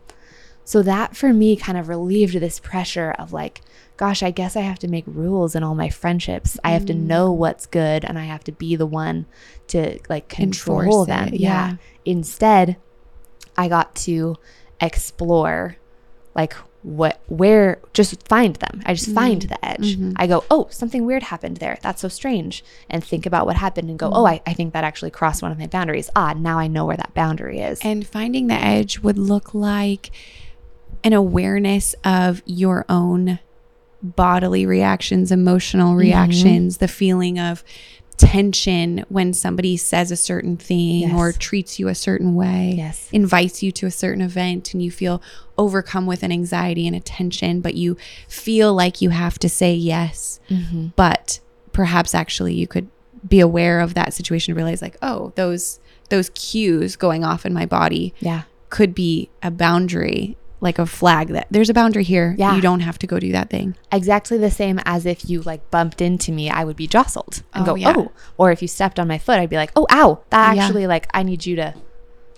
So 0.63 0.82
that 0.84 1.15
for 1.18 1.34
me 1.34 1.56
kind 1.56 1.77
of 1.77 1.89
relieved 1.89 2.39
this 2.39 2.60
pressure 2.60 3.15
of 3.18 3.34
like, 3.34 3.62
gosh, 3.98 4.22
I 4.24 4.32
guess 4.32 4.56
I 4.56 4.62
have 4.62 4.80
to 4.80 4.88
make 4.88 5.03
rules 5.08 5.56
in 5.56 5.63
all 5.63 5.75
my 5.75 5.89
friendships. 5.89 6.58
I 6.63 6.72
have 6.72 6.86
to 6.86 6.94
Mm. 6.94 7.08
know 7.08 7.32
what's 7.32 7.65
good 7.65 8.06
and 8.06 8.18
I 8.18 8.25
have 8.25 8.44
to 8.46 8.51
be 8.51 8.75
the 8.75 8.86
one 8.86 9.25
to 9.68 9.98
like 10.10 10.27
control 10.30 10.82
Enforce 10.82 11.08
them. 11.08 11.27
it, 11.30 11.39
yeah. 11.39 11.75
Instead, 12.06 12.77
I 13.58 13.68
got 13.68 13.96
to 13.96 14.36
explore 14.80 15.77
like 16.36 16.56
what 16.83 17.19
where 17.27 17.79
just 17.93 18.27
find 18.27 18.55
them. 18.57 18.81
I 18.85 18.93
just 18.95 19.11
find 19.13 19.41
the 19.43 19.63
edge. 19.65 19.97
Mhm. 19.97 20.13
i 20.15 20.25
go 20.25 20.43
oh 20.50 20.67
something 20.71 21.05
weird 21.05 21.23
happened 21.23 21.57
there. 21.57 21.77
That's 21.81 22.01
so 22.01 22.07
strange 22.07 22.63
and 22.89 23.03
think 23.03 23.25
about 23.25 23.45
what 23.45 23.55
happened 23.55 23.89
and 23.89 24.00
go 24.00 24.09
oh 24.11 24.25
I, 24.25 24.41
I 24.47 24.53
think 24.53 24.73
that 24.73 24.83
actually 24.83 25.11
crossed 25.11 25.41
one 25.43 25.51
of 25.51 25.59
my 25.59 25.67
boundaries. 25.67 26.09
Ah 26.15 26.33
now 26.35 26.57
i 26.57 26.67
know 26.67 26.85
where 26.85 26.97
that 26.97 27.13
boundary 27.13 27.59
is. 27.59 27.79
And 27.83 28.05
finding 28.07 28.47
the 28.47 28.55
edge 28.55 29.00
would 29.00 29.17
look 29.19 29.53
like 29.53 30.09
an 31.03 31.13
awareness 31.13 31.93
of 32.03 32.41
your 32.45 32.85
own 32.89 33.39
bodily 34.03 34.65
reactions, 34.65 35.31
emotional 35.31 35.91
Mm-hmm. 35.91 36.00
reactions, 36.00 36.77
the 36.77 36.88
feeling 36.88 37.38
of 37.39 37.63
tension 38.21 39.03
when 39.09 39.33
somebody 39.33 39.75
says 39.77 40.11
a 40.11 40.15
certain 40.15 40.55
thing 40.57 41.01
Yes. 41.01 41.13
or 41.15 41.31
treats 41.31 41.79
you 41.79 41.87
a 41.87 41.95
certain 41.95 42.35
way, 42.35 42.75
Yes. 42.77 43.07
invites 43.11 43.61
you 43.63 43.71
to 43.73 43.85
a 43.87 43.91
certain 43.91 44.21
event, 44.21 44.73
and 44.73 44.81
you 44.83 44.91
feel 44.91 45.21
overcome 45.57 46.05
with 46.05 46.23
an 46.23 46.31
anxiety 46.31 46.87
and 46.87 46.95
a 46.95 46.99
tension, 46.99 47.61
but 47.61 47.75
you 47.75 47.97
feel 48.27 48.73
like 48.73 49.01
you 49.01 49.09
have 49.09 49.37
to 49.39 49.49
say 49.49 49.73
yes. 49.73 50.39
Mm-hmm. 50.49 50.87
But 50.95 51.39
perhaps 51.73 52.13
actually 52.15 52.53
you 52.53 52.67
could 52.67 52.87
be 53.27 53.39
aware 53.39 53.79
of 53.79 53.93
that 53.93 54.13
situation 54.13 54.51
and 54.51 54.57
realize 54.57 54.81
like, 54.81 54.97
oh, 55.01 55.31
those 55.35 55.79
those 56.09 56.29
cues 56.31 56.97
going 56.97 57.23
off 57.23 57.45
in 57.45 57.53
my 57.53 57.65
body 57.65 58.13
Yeah. 58.19 58.41
could 58.69 58.93
be 58.93 59.29
a 59.41 59.49
boundary, 59.49 60.35
like 60.62 60.77
a 60.80 60.86
flag 60.86 61.27
that 61.30 61.48
there's 61.51 61.70
a 61.70 61.74
boundary 61.74 62.03
here. 62.03 62.36
Yeah. 62.38 62.56
You 62.56 62.62
don't 62.62 62.80
have 62.82 62.98
to 63.00 63.08
go 63.08 63.20
do 63.20 63.32
that 63.34 63.50
thing. 63.50 63.75
Exactly 63.91 64.38
the 64.38 64.51
same 64.51 64.80
as 64.86 65.06
if 65.06 65.27
you 65.30 65.41
like 65.41 65.70
bumped 65.72 66.01
into 66.01 66.32
me, 66.32 66.50
I 66.50 66.63
would 66.63 66.77
be 66.77 66.88
jostled 66.88 67.41
and 67.53 67.63
Oh, 67.63 67.65
go, 67.72 67.75
yeah. 67.75 67.94
oh. 67.98 68.12
Or 68.38 68.51
if 68.51 68.62
you 68.62 68.68
stepped 68.68 69.00
on 69.00 69.08
my 69.08 69.18
foot, 69.18 69.39
I'd 69.39 69.50
be 69.50 69.56
like, 69.58 69.72
oh, 69.75 69.88
ow. 69.91 70.22
That 70.30 70.56
Yeah. 70.56 70.63
actually, 70.63 70.86
like, 70.88 71.08
I 71.13 71.24
need 71.24 71.46
you 71.48 71.56
to, 71.58 71.74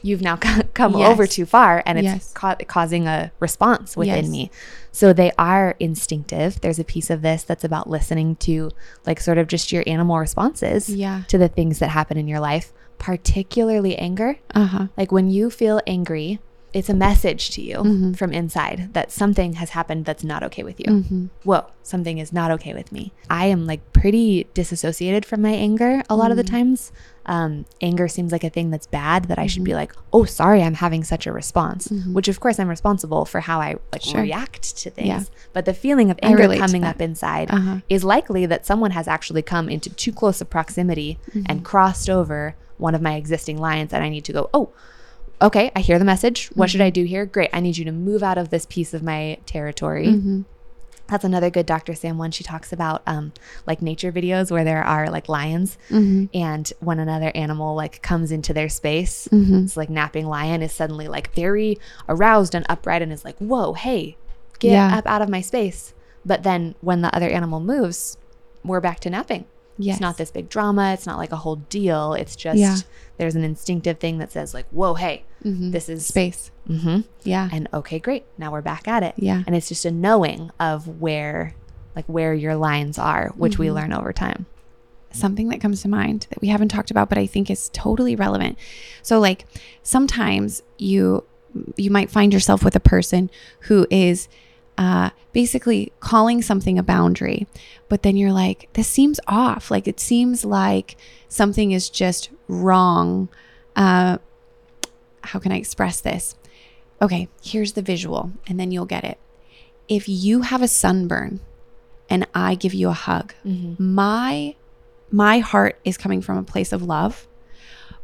you've 0.01 0.21
now 0.21 0.35
come 0.73 0.97
Yes. 0.97 1.11
over 1.11 1.27
too 1.27 1.45
far 1.45 1.83
and 1.85 1.97
it's 1.99 2.05
Yes. 2.05 2.31
ca- 2.33 2.55
causing 2.65 3.07
a 3.07 3.31
response 3.41 3.97
within 3.97 4.23
Yes. 4.25 4.31
me. 4.31 4.51
So 4.93 5.11
they 5.11 5.31
are 5.37 5.75
instinctive. 5.81 6.61
There's 6.61 6.79
a 6.79 6.83
piece 6.85 7.09
of 7.09 7.23
this 7.23 7.43
that's 7.43 7.63
about 7.65 7.89
listening 7.89 8.37
to, 8.37 8.71
like, 9.05 9.19
sort 9.19 9.37
of 9.37 9.47
just 9.47 9.71
your 9.73 9.83
animal 9.85 10.17
responses 10.17 10.87
Yeah. 10.87 11.23
to 11.27 11.37
the 11.37 11.49
things 11.49 11.79
that 11.79 11.89
happen 11.89 12.17
in 12.17 12.27
your 12.29 12.39
life, 12.39 12.71
particularly 12.99 13.97
anger. 13.97 14.37
Uh 14.55 14.65
huh. 14.65 14.87
Like 14.97 15.11
when 15.11 15.29
you 15.29 15.49
feel 15.49 15.81
angry, 15.85 16.39
it's 16.73 16.89
a 16.89 16.93
message 16.93 17.51
to 17.51 17.61
you 17.61 17.77
Mhm. 17.77 18.17
from 18.17 18.31
inside 18.33 18.89
that 18.93 19.11
something 19.11 19.53
has 19.53 19.69
happened 19.71 20.05
that's 20.05 20.23
not 20.23 20.41
okay 20.43 20.63
with 20.63 20.79
you. 20.79 20.87
Mm-hmm. 20.87 21.25
Whoa, 21.43 21.65
something 21.83 22.17
is 22.17 22.33
not 22.33 22.49
okay 22.51 22.73
with 22.73 22.91
me. 22.91 23.13
I 23.29 23.45
am 23.45 23.67
like 23.67 23.93
pretty 23.93 24.47
disassociated 24.55 25.23
from 25.25 25.41
my 25.43 25.51
anger 25.51 26.01
a 26.09 26.15
lot 26.15 26.31
of 26.31 26.37
the 26.37 26.43
times. 26.43 26.91
Um, 27.25 27.65
anger 27.79 28.07
seems 28.07 28.31
like 28.31 28.43
a 28.43 28.49
thing 28.49 28.69
that's 28.71 28.87
bad 28.87 29.25
that 29.25 29.37
I 29.39 29.45
should 29.47 29.63
be 29.63 29.75
like, 29.75 29.93
oh, 30.11 30.25
sorry, 30.25 30.61
I'm 30.63 30.73
having 30.73 31.03
such 31.03 31.25
a 31.27 31.31
response, 31.31 31.87
which 32.11 32.27
of 32.27 32.39
course 32.39 32.59
I'm 32.59 32.67
responsible 32.67 33.23
for 33.25 33.39
how 33.41 33.61
I 33.61 33.75
like 33.93 34.01
Sure. 34.01 34.21
react 34.21 34.75
to 34.79 34.89
things. 34.89 35.07
Yeah. 35.07 35.23
But 35.53 35.65
the 35.65 35.73
feeling 35.73 36.09
of 36.11 36.19
anger 36.23 36.53
coming 36.57 36.83
up 36.83 36.99
inside 37.01 37.49
Uh-huh. 37.51 37.77
is 37.87 38.03
likely 38.03 38.45
that 38.47 38.65
someone 38.65 38.91
has 38.91 39.07
actually 39.07 39.41
come 39.41 39.69
into 39.69 39.89
too 39.91 40.11
close 40.11 40.41
a 40.41 40.45
proximity 40.45 41.17
Mm-hmm. 41.29 41.43
and 41.47 41.63
crossed 41.63 42.09
over 42.09 42.55
one 42.77 42.95
of 42.95 43.01
my 43.01 43.13
existing 43.15 43.57
lines 43.59 43.93
and 43.93 44.03
I 44.03 44.09
need 44.09 44.25
to 44.25 44.33
go, 44.33 44.49
oh, 44.53 44.69
okay, 45.43 45.71
I 45.75 45.81
hear 45.81 45.99
the 45.99 46.05
message. 46.05 46.47
What 46.55 46.69
should 46.71 46.81
I 46.81 46.89
do 46.89 47.03
here? 47.03 47.25
Great. 47.25 47.49
I 47.53 47.59
need 47.59 47.77
you 47.77 47.85
to 47.85 47.91
move 47.91 48.23
out 48.23 48.37
of 48.37 48.49
this 48.49 48.65
piece 48.65 48.93
of 48.93 49.03
my 49.03 49.37
territory. 49.45 50.07
Mm-hmm. 50.07 50.41
That's 51.07 51.25
another 51.25 51.49
good 51.49 51.65
Dr. 51.65 51.93
Sam 51.95 52.17
one. 52.17 52.31
She 52.31 52.45
talks 52.45 52.71
about 52.71 53.03
um, 53.05 53.33
like 53.67 53.81
nature 53.81 54.11
videos 54.11 54.49
where 54.49 54.63
there 54.63 54.81
are 54.83 55.09
like 55.09 55.27
lions 55.27 55.77
Mm-hmm. 55.89 56.25
and 56.33 56.71
when 56.79 56.97
another 56.97 57.31
animal 57.35 57.75
like 57.75 58.01
comes 58.01 58.31
into 58.31 58.53
their 58.53 58.69
space, 58.69 59.27
Mm-hmm. 59.31 59.65
it's 59.65 59.75
like 59.77 59.89
napping 59.89 60.25
lion 60.25 60.61
is 60.61 60.71
suddenly 60.71 61.07
like 61.09 61.33
very 61.35 61.77
aroused 62.07 62.55
and 62.55 62.65
upright 62.69 63.01
and 63.01 63.11
is 63.11 63.25
like, 63.25 63.37
whoa, 63.39 63.73
hey, 63.73 64.15
get 64.59 64.71
Yeah. 64.71 64.97
up 64.97 65.05
out 65.05 65.21
of 65.21 65.27
my 65.29 65.41
space. 65.41 65.93
But 66.25 66.43
then 66.43 66.73
when 66.79 67.01
the 67.01 67.13
other 67.13 67.27
animal 67.29 67.59
moves, 67.59 68.17
we're 68.63 68.79
back 68.81 69.01
to 69.01 69.09
napping. 69.09 69.43
Yes. 69.77 69.95
It's 69.95 70.01
not 70.01 70.17
this 70.17 70.29
big 70.31 70.49
drama. 70.49 70.93
It's 70.93 71.05
not 71.05 71.17
like 71.17 71.31
a 71.31 71.35
whole 71.37 71.55
deal. 71.57 72.13
It's 72.13 72.35
just 72.35 72.59
Yeah. 72.59 72.77
there's 73.17 73.35
an 73.35 73.43
instinctive 73.43 73.99
thing 73.99 74.19
that 74.19 74.31
says 74.31 74.53
like, 74.53 74.67
whoa, 74.69 74.93
hey, 74.93 75.23
Mhm. 75.43 75.71
this 75.71 75.89
is 75.89 76.05
space. 76.05 76.51
hmm 76.67 77.01
Yeah. 77.23 77.49
and 77.51 77.67
okay, 77.73 77.99
great. 77.99 78.25
Now 78.37 78.51
we're 78.51 78.61
back 78.61 78.87
at 78.87 79.03
it. 79.03 79.15
Yeah. 79.17 79.43
And 79.47 79.55
it's 79.55 79.67
just 79.67 79.83
a 79.85 79.91
knowing 79.91 80.51
of 80.59 81.01
where 81.01 81.55
like 81.95 82.05
where 82.05 82.33
your 82.33 82.55
lines 82.55 82.97
are, 82.97 83.31
which 83.35 83.57
we 83.59 83.67
Mhm. 83.67 83.73
learn 83.75 83.93
over 83.93 84.11
time. 84.13 84.45
something 85.15 85.49
that 85.49 85.61
comes 85.61 85.83
to 85.83 85.87
mind 85.87 86.25
that 86.31 86.41
we 86.41 86.47
haven't 86.47 86.69
talked 86.69 86.89
about 86.89 87.07
but 87.07 87.19
i 87.19 87.27
think 87.27 87.47
is 87.51 87.69
totally 87.71 88.15
relevant 88.15 88.57
so 89.03 89.19
like 89.19 89.45
sometimes 89.83 90.63
you 90.79 91.23
you 91.75 91.91
might 91.91 92.09
find 92.09 92.33
yourself 92.33 92.63
with 92.63 92.75
a 92.75 92.79
person 92.79 93.29
who 93.67 93.85
is 93.91 94.27
uh, 94.77 95.11
basically 95.31 95.91
calling 95.99 96.41
something 96.41 96.77
a 96.79 96.83
boundary. 96.83 97.47
But 97.89 98.03
then 98.03 98.17
you're 98.17 98.33
like 98.33 98.69
this 98.73 98.87
seems 98.87 99.19
off. 99.27 99.69
Like 99.71 99.87
it 99.87 99.99
seems 99.99 100.43
like 100.43 100.95
something 101.27 101.71
is 101.71 101.89
just 101.89 102.29
wrong. 102.47 103.29
Uh, 103.75 104.17
how 105.21 105.39
can 105.39 105.51
i 105.51 105.57
express 105.57 106.01
this? 106.01 106.35
Okay 107.01 107.27
here's 107.41 107.73
the 107.73 107.81
visual 107.81 108.31
and 108.47 108.59
then 108.59 108.71
you'll 108.71 108.85
get 108.85 109.03
it. 109.03 109.17
If 109.87 110.07
you 110.07 110.41
have 110.41 110.61
a 110.61 110.67
sunburn 110.67 111.39
and 112.09 112.27
i 112.35 112.55
give 112.55 112.73
you 112.73 112.89
a 112.89 112.93
hug 112.93 113.33
my 113.79 114.55
my 115.09 115.39
heart 115.39 115.79
is 115.85 115.97
coming 115.97 116.21
from 116.21 116.37
a 116.37 116.43
place 116.43 116.73
of 116.73 116.81
love 116.83 117.27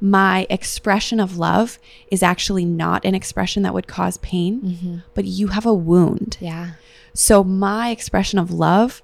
my 0.01 0.47
expression 0.49 1.19
of 1.19 1.37
love 1.37 1.77
is 2.09 2.23
actually 2.23 2.65
not 2.65 3.03
an 3.05 3.13
expression 3.15 3.63
that 3.63 3.73
would 3.73 3.87
cause 3.87 4.17
pain 4.17 4.61
Mm-hmm. 4.61 4.97
but 5.13 5.25
you 5.25 5.47
have 5.47 5.65
a 5.65 5.73
wound 5.73 6.37
Yeah. 6.39 6.71
so 7.13 7.43
my 7.43 7.89
expression 7.89 8.39
of 8.39 8.51
love 8.51 9.01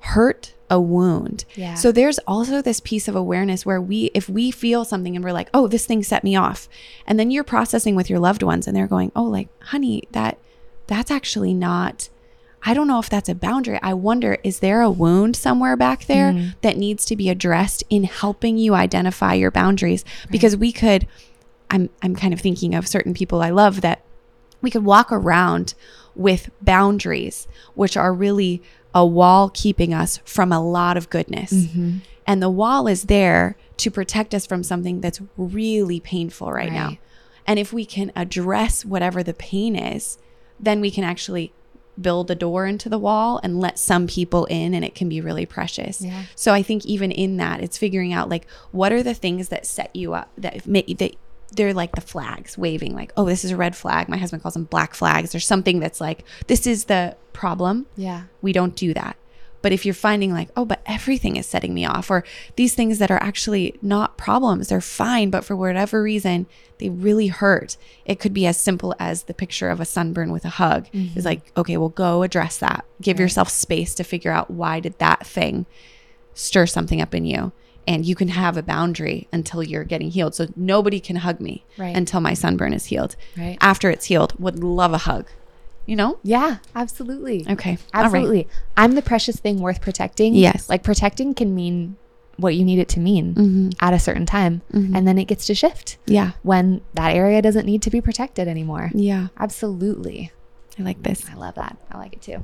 hurt 0.00 0.54
a 0.70 0.80
wound 0.80 1.44
Yeah. 1.54 1.74
so 1.74 1.92
there's 1.92 2.18
also 2.20 2.60
this 2.62 2.80
piece 2.80 3.06
of 3.06 3.14
awareness 3.14 3.64
where 3.64 3.80
we 3.80 4.10
if 4.14 4.28
we 4.28 4.50
feel 4.50 4.84
something 4.84 5.14
and 5.14 5.24
we're 5.24 5.32
like 5.32 5.50
oh 5.54 5.66
this 5.68 5.86
thing 5.86 6.02
set 6.02 6.24
me 6.24 6.34
off 6.36 6.68
and 7.06 7.18
then 7.18 7.30
you're 7.30 7.44
processing 7.44 7.94
with 7.94 8.08
your 8.10 8.18
loved 8.18 8.42
ones 8.42 8.66
and 8.66 8.76
they're 8.76 8.86
going 8.86 9.12
oh 9.14 9.24
like 9.24 9.48
honey 9.66 10.02
that 10.12 10.38
that's 10.86 11.10
actually 11.10 11.54
not 11.54 12.08
I 12.66 12.72
don't 12.74 12.88
know 12.88 12.98
if 12.98 13.10
that's 13.10 13.28
a 13.28 13.34
boundary. 13.34 13.78
I 13.82 13.92
wonder, 13.94 14.38
is 14.42 14.60
there 14.60 14.80
a 14.80 14.90
wound 14.90 15.36
somewhere 15.36 15.76
back 15.76 16.06
there 16.06 16.32
Mhm. 16.32 16.54
that 16.62 16.78
needs 16.78 17.04
to 17.06 17.16
be 17.16 17.28
addressed 17.28 17.84
in 17.90 18.04
helping 18.04 18.56
you 18.56 18.74
identify 18.74 19.34
your 19.34 19.50
boundaries? 19.50 20.04
Because 20.30 20.56
we 20.56 20.72
could, 20.72 21.06
I'm, 21.70 21.90
I'm 22.02 22.16
kind 22.16 22.32
of 22.32 22.40
thinking 22.40 22.74
of 22.74 22.88
certain 22.88 23.12
people 23.12 23.42
I 23.42 23.50
love 23.50 23.82
that 23.82 24.02
we 24.62 24.70
could 24.70 24.84
walk 24.84 25.12
around 25.12 25.74
with 26.16 26.50
boundaries, 26.62 27.46
which 27.74 27.96
are 27.96 28.14
really 28.14 28.62
a 28.94 29.04
wall 29.04 29.50
keeping 29.52 29.92
us 29.92 30.20
from 30.24 30.52
a 30.52 30.64
lot 30.64 30.96
of 30.96 31.10
goodness. 31.10 31.52
Mm-hmm. 31.52 31.98
And 32.26 32.42
the 32.42 32.48
wall 32.48 32.86
is 32.86 33.04
there 33.04 33.56
to 33.76 33.90
protect 33.90 34.34
us 34.34 34.46
from 34.46 34.62
something 34.62 35.00
that's 35.02 35.20
really 35.36 36.00
painful 36.00 36.50
right, 36.50 36.72
now. 36.72 36.96
And 37.46 37.58
if 37.58 37.72
we 37.74 37.84
can 37.84 38.10
address 38.16 38.84
whatever 38.86 39.22
the 39.22 39.34
pain 39.34 39.76
is, 39.76 40.16
then 40.58 40.80
we 40.80 40.90
can 40.90 41.04
actually 41.04 41.52
build 42.00 42.30
a 42.30 42.34
door 42.34 42.66
into 42.66 42.88
the 42.88 42.98
wall 42.98 43.40
and 43.42 43.60
let 43.60 43.78
some 43.78 44.06
people 44.06 44.44
in 44.46 44.74
and 44.74 44.84
it 44.84 44.94
can 44.94 45.08
be 45.08 45.20
really 45.20 45.46
precious. 45.46 46.00
Yeah. 46.00 46.24
So 46.34 46.52
I 46.52 46.62
think 46.62 46.84
even 46.86 47.10
in 47.12 47.36
that 47.38 47.60
it's 47.60 47.78
figuring 47.78 48.12
out 48.12 48.28
like 48.28 48.46
what 48.72 48.92
are 48.92 49.02
the 49.02 49.14
things 49.14 49.48
that 49.50 49.64
set 49.66 49.94
you 49.94 50.14
up 50.14 50.30
that 50.38 50.66
make 50.66 50.98
that 50.98 51.14
they're 51.52 51.72
like 51.74 51.94
the 51.94 52.00
flags 52.00 52.58
waving 52.58 52.94
like 52.94 53.12
oh 53.16 53.24
this 53.26 53.44
is 53.44 53.50
a 53.52 53.56
red 53.56 53.76
flag. 53.76 54.08
My 54.08 54.16
husband 54.16 54.42
calls 54.42 54.54
them 54.54 54.64
black 54.64 54.94
flags. 54.94 55.32
There's 55.32 55.46
something 55.46 55.78
that's 55.78 56.00
like 56.00 56.24
this 56.48 56.66
is 56.66 56.86
the 56.86 57.16
problem 57.32 57.86
Yeah. 57.96 58.24
we 58.42 58.52
don't 58.52 58.74
do 58.74 58.92
that. 58.94 59.16
But 59.64 59.72
if 59.72 59.86
you're 59.86 59.94
finding 59.94 60.30
like, 60.30 60.50
oh, 60.58 60.66
but 60.66 60.82
everything 60.84 61.36
is 61.36 61.46
setting 61.46 61.72
me 61.72 61.86
off, 61.86 62.10
or 62.10 62.22
these 62.56 62.74
things 62.74 62.98
that 62.98 63.10
are 63.10 63.22
actually 63.22 63.78
not 63.80 64.18
problems, 64.18 64.68
they're 64.68 64.82
fine, 64.82 65.30
but 65.30 65.42
for 65.42 65.56
whatever 65.56 66.02
reason, 66.02 66.44
they 66.80 66.90
really 66.90 67.28
hurt. 67.28 67.78
It 68.04 68.20
could 68.20 68.34
be 68.34 68.44
as 68.44 68.58
simple 68.58 68.94
as 68.98 69.22
the 69.22 69.32
picture 69.32 69.70
of 69.70 69.80
a 69.80 69.86
sunburn 69.86 70.32
with 70.32 70.44
a 70.44 70.50
hug. 70.50 70.88
Is 70.92 71.00
mm-hmm. 71.00 71.20
like, 71.20 71.50
okay, 71.56 71.78
well, 71.78 71.88
go 71.88 72.22
address 72.22 72.58
that. 72.58 72.84
Give 73.00 73.16
Right. 73.18 73.22
yourself 73.22 73.48
space 73.48 73.94
to 73.94 74.04
figure 74.04 74.30
out 74.30 74.50
why 74.50 74.80
did 74.80 74.98
that 74.98 75.26
thing 75.26 75.64
stir 76.34 76.66
something 76.66 77.00
up 77.00 77.14
in 77.14 77.24
you. 77.24 77.52
And 77.86 78.04
you 78.04 78.14
can 78.14 78.28
have 78.28 78.58
a 78.58 78.62
boundary 78.62 79.28
until 79.32 79.62
you're 79.62 79.84
getting 79.84 80.10
healed. 80.10 80.34
So 80.34 80.48
nobody 80.56 81.00
can 81.00 81.16
hug 81.16 81.40
me 81.40 81.64
Right. 81.78 81.96
until 81.96 82.20
my 82.20 82.34
sunburn 82.34 82.74
is 82.74 82.84
healed. 82.86 83.16
Right. 83.34 83.56
After 83.62 83.88
it's 83.88 84.04
healed, 84.04 84.34
would 84.38 84.62
love 84.62 84.92
a 84.92 84.98
hug. 84.98 85.30
You 85.86 85.96
know? 85.96 86.18
Yeah, 86.22 86.58
absolutely. 86.74 87.46
Okay. 87.48 87.78
All 87.94 88.02
right. 88.02 88.04
Absolutely. 88.06 88.48
I'm 88.76 88.94
the 88.94 89.02
precious 89.02 89.36
thing 89.36 89.58
worth 89.60 89.80
protecting. 89.80 90.34
Yes. 90.34 90.68
Like 90.68 90.82
protecting 90.82 91.34
can 91.34 91.54
mean 91.54 91.96
what 92.36 92.54
you 92.56 92.64
need 92.64 92.78
it 92.80 92.88
to 92.88 93.00
mean 93.00 93.34
Mhm. 93.34 93.74
at 93.80 93.92
a 93.94 93.98
certain 93.98 94.26
time. 94.26 94.62
Mhm. 94.72 94.96
And 94.96 95.06
then 95.06 95.18
it 95.18 95.26
gets 95.26 95.46
to 95.46 95.54
shift 95.54 95.98
Yeah. 96.06 96.32
when 96.42 96.80
that 96.94 97.14
area 97.14 97.40
doesn't 97.42 97.66
need 97.66 97.82
to 97.82 97.90
be 97.90 98.00
protected 98.00 98.48
anymore. 98.48 98.90
Yeah. 98.94 99.28
Absolutely. 99.38 100.32
I 100.78 100.82
like 100.82 101.02
this. 101.02 101.24
I 101.30 101.34
love 101.36 101.54
that. 101.54 101.76
I 101.92 101.98
like 101.98 102.14
it 102.14 102.22
too. 102.22 102.38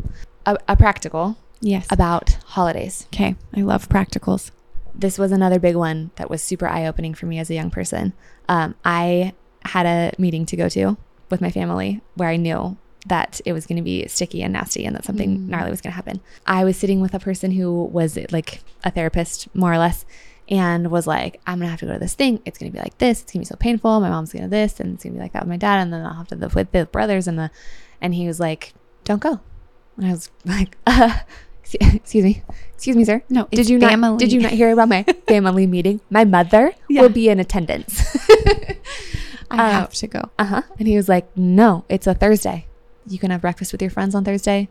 A, 0.47 0.57
a 0.69 0.77
practical 0.77 1.37
Yes. 1.61 1.87
about 1.91 2.39
holidays. 2.47 3.07
Okay. 3.13 3.35
I 3.57 3.63
love 3.63 3.89
practicals. 3.89 4.51
This 4.95 5.19
was 5.19 5.33
another 5.33 5.59
big 5.59 5.77
one 5.77 6.11
that 6.17 6.31
was 6.31 6.43
super 6.43 6.69
eye 6.69 6.87
opening 6.87 7.15
for 7.15 7.27
me 7.27 7.39
as 7.39 7.51
a 7.51 7.55
young 7.55 7.71
person. 7.71 8.13
Um, 8.49 8.75
I 8.85 9.33
had 9.65 9.87
a 9.87 10.13
meeting 10.19 10.47
to 10.47 10.57
go 10.57 10.69
to 10.69 10.97
with 11.31 11.41
my 11.41 11.51
family 11.51 12.01
where 12.15 12.29
I 12.29 12.37
knew 12.37 12.77
that 13.07 13.41
it 13.45 13.53
was 13.53 13.67
going 13.67 13.77
to 13.77 13.83
be 13.83 14.07
sticky 14.09 14.43
and 14.43 14.53
nasty 14.53 14.85
and 14.85 14.95
that 14.95 15.05
something 15.05 15.39
Mm. 15.39 15.49
gnarly 15.49 15.71
was 15.71 15.81
going 15.81 15.93
to 15.93 15.97
happen. 15.97 16.21
I 16.47 16.65
was 16.65 16.77
sitting 16.77 17.01
with 17.01 17.15
a 17.15 17.19
person 17.19 17.51
who 17.53 17.85
was 17.85 18.19
like 18.31 18.61
a 18.85 18.91
therapist, 18.91 19.49
more 19.55 19.73
or 19.73 19.79
less, 19.79 20.05
and 20.49 20.91
was 20.91 21.07
like, 21.07 21.41
I'm 21.47 21.59
going 21.59 21.67
to 21.69 21.71
have 21.71 21.81
to 21.81 21.87
go 21.87 21.93
to 21.95 21.99
this 21.99 22.15
thing. 22.15 22.41
It's 22.45 22.59
going 22.59 22.71
to 22.71 22.77
be 22.77 22.83
like 22.83 22.99
this. 22.99 23.23
It's 23.23 23.33
going 23.33 23.43
to 23.45 23.47
be 23.49 23.55
so 23.55 23.57
painful. 23.57 24.01
My 24.01 24.11
mom's 24.11 24.33
going 24.33 24.43
to 24.43 24.49
this, 24.51 24.81
and 24.81 24.95
it's 24.95 25.05
going 25.05 25.15
to 25.15 25.19
be 25.19 25.23
like 25.23 25.33
that 25.33 25.43
with 25.43 25.49
my 25.49 25.57
dad. 25.57 25.81
And 25.81 25.93
then 25.93 26.05
I'll 26.05 26.15
have 26.15 26.29
to 26.29 26.35
live 26.37 26.55
with 26.55 26.73
the 26.73 26.87
brothers 26.87 27.27
and 27.29 27.39
the, 27.39 27.51
and 28.01 28.15
he 28.15 28.27
was 28.27 28.39
like, 28.41 28.75
don't 29.05 29.21
go. 29.23 29.41
And 29.97 30.07
I 30.07 30.11
was 30.11 30.31
like, 30.45 30.77
uh, 30.87 31.19
excuse 31.73 32.25
me, 32.25 32.43
excuse 32.75 32.97
me, 32.97 33.05
sir. 33.05 33.23
No, 33.31 33.47
Did 33.51 33.69
you 33.71 33.79
not? 33.79 34.19
Did 34.19 34.33
you 34.33 34.41
not 34.41 34.53
hear 34.53 34.73
about 34.73 34.89
my 34.89 35.05
family 35.29 35.67
meeting? 35.67 36.01
My 36.11 36.25
mother 36.25 36.73
Yeah. 36.89 37.03
will 37.03 37.09
be 37.09 37.29
in 37.31 37.39
attendance. 37.41 38.05
I 39.53 39.57
Uh, 39.57 39.71
have 39.71 39.95
to 39.95 40.07
go. 40.07 40.31
Uh 40.39 40.45
huh. 40.45 40.63
And 40.79 40.87
he 40.87 40.97
was 40.97 41.09
like, 41.09 41.35
No, 41.37 41.85
it's 41.89 42.07
a 42.07 42.15
Thursday. 42.15 42.67
You 43.07 43.19
can 43.19 43.31
have 43.31 43.41
breakfast 43.41 43.73
with 43.73 43.83
your 43.83 43.91
friends 43.91 44.15
on 44.15 44.25
Thursday. 44.25 44.69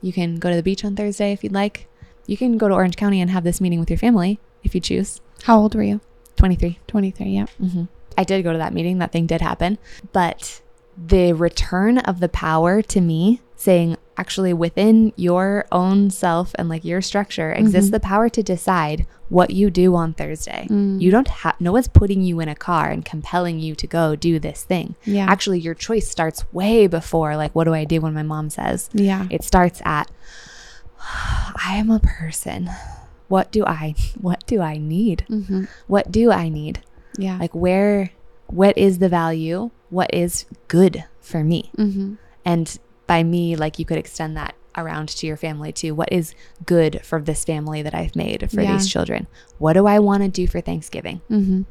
You 0.00 0.12
can 0.12 0.36
go 0.36 0.50
to 0.50 0.56
the 0.56 0.62
beach 0.62 0.84
on 0.84 0.96
Thursday 0.96 1.32
if 1.32 1.42
you'd 1.42 1.52
like. 1.52 1.88
You 2.26 2.36
can 2.36 2.58
go 2.58 2.68
to 2.68 2.74
Orange 2.74 2.96
County 2.96 3.20
and 3.20 3.30
have 3.30 3.44
this 3.44 3.60
meeting 3.60 3.80
with 3.80 3.90
your 3.90 3.98
family 3.98 4.38
if 4.62 4.74
you 4.74 4.80
choose. 4.80 5.20
How 5.44 5.58
old 5.58 5.74
were 5.74 5.82
you? 5.82 6.00
23. 6.36 6.78
23. 6.86 7.26
Yeah. 7.26 7.46
hmm 7.58 7.84
I 8.18 8.24
did 8.24 8.42
go 8.42 8.52
to 8.52 8.58
that 8.58 8.72
meeting. 8.72 8.98
That 8.98 9.12
thing 9.12 9.26
did 9.26 9.40
happen. 9.42 9.78
But 10.12 10.60
the 10.96 11.34
return 11.34 11.98
of 11.98 12.20
the 12.20 12.28
power 12.30 12.80
to 12.82 13.00
me 13.00 13.40
saying, 13.56 13.96
actually, 14.18 14.52
within 14.52 15.12
your 15.16 15.66
own 15.70 16.10
self 16.10 16.52
and 16.58 16.68
like 16.68 16.84
your 16.84 17.00
structure 17.02 17.52
exists 17.52 17.88
Mhm. 17.90 17.92
the 17.92 18.00
power 18.00 18.28
to 18.30 18.42
decide 18.42 19.06
what 19.28 19.50
you 19.50 19.70
do 19.70 19.94
on 19.94 20.12
Thursday. 20.14 20.66
Mm. 20.70 21.00
You 21.00 21.10
don't 21.10 21.28
have, 21.28 21.60
no 21.60 21.72
one's 21.72 21.88
putting 21.88 22.22
you 22.22 22.38
in 22.40 22.48
a 22.48 22.54
car 22.54 22.90
and 22.90 23.04
compelling 23.04 23.58
you 23.58 23.74
to 23.74 23.86
go 23.86 24.14
do 24.16 24.38
this 24.38 24.62
thing. 24.62 24.94
Yeah. 25.04 25.26
Actually, 25.28 25.58
your 25.60 25.74
choice 25.74 26.08
starts 26.08 26.44
way 26.52 26.86
before, 26.86 27.36
like, 27.36 27.52
what 27.54 27.64
do 27.64 27.74
I 27.74 27.84
do 27.84 28.00
when 28.00 28.14
my 28.14 28.22
mom 28.22 28.50
says? 28.50 28.88
yeah. 28.92 29.26
It 29.30 29.42
starts 29.42 29.82
at, 29.84 30.10
I 31.00 31.76
am 31.76 31.90
a 31.90 31.98
person. 32.00 32.70
What 33.28 33.50
do 33.50 33.64
I, 33.66 33.94
what 34.20 34.44
do 34.46 34.60
I 34.60 34.76
need? 34.78 35.24
Mm-hmm. 35.28 35.64
What 35.86 36.10
do 36.12 36.30
I 36.32 36.48
need? 36.48 36.80
Yeah. 37.18 37.38
like 37.38 37.54
where 37.54 38.10
what 38.46 38.76
is 38.76 38.98
the 38.98 39.08
value 39.08 39.70
what 39.88 40.12
is 40.12 40.44
good 40.68 41.04
for 41.18 41.42
me 41.42 41.70
mm-hmm. 41.78 42.16
and 42.44 42.78
by 43.06 43.22
me 43.22 43.56
like 43.56 43.78
you 43.78 43.84
could 43.84 43.98
extend 43.98 44.36
that 44.36 44.54
around 44.76 45.08
to 45.08 45.26
your 45.26 45.36
family 45.36 45.72
too 45.72 45.94
what 45.94 46.10
is 46.12 46.34
good 46.66 47.00
for 47.02 47.20
this 47.20 47.44
family 47.44 47.80
that 47.82 47.94
i've 47.94 48.14
made 48.16 48.50
for 48.50 48.60
Yeah. 48.60 48.72
these 48.72 48.88
children 48.88 49.26
what 49.58 49.72
do 49.72 49.86
i 49.86 49.98
want 49.98 50.22
to 50.22 50.28
do 50.28 50.46
for 50.46 50.60
thanksgiving 50.60 51.20
Mm-hmm. 51.30 51.62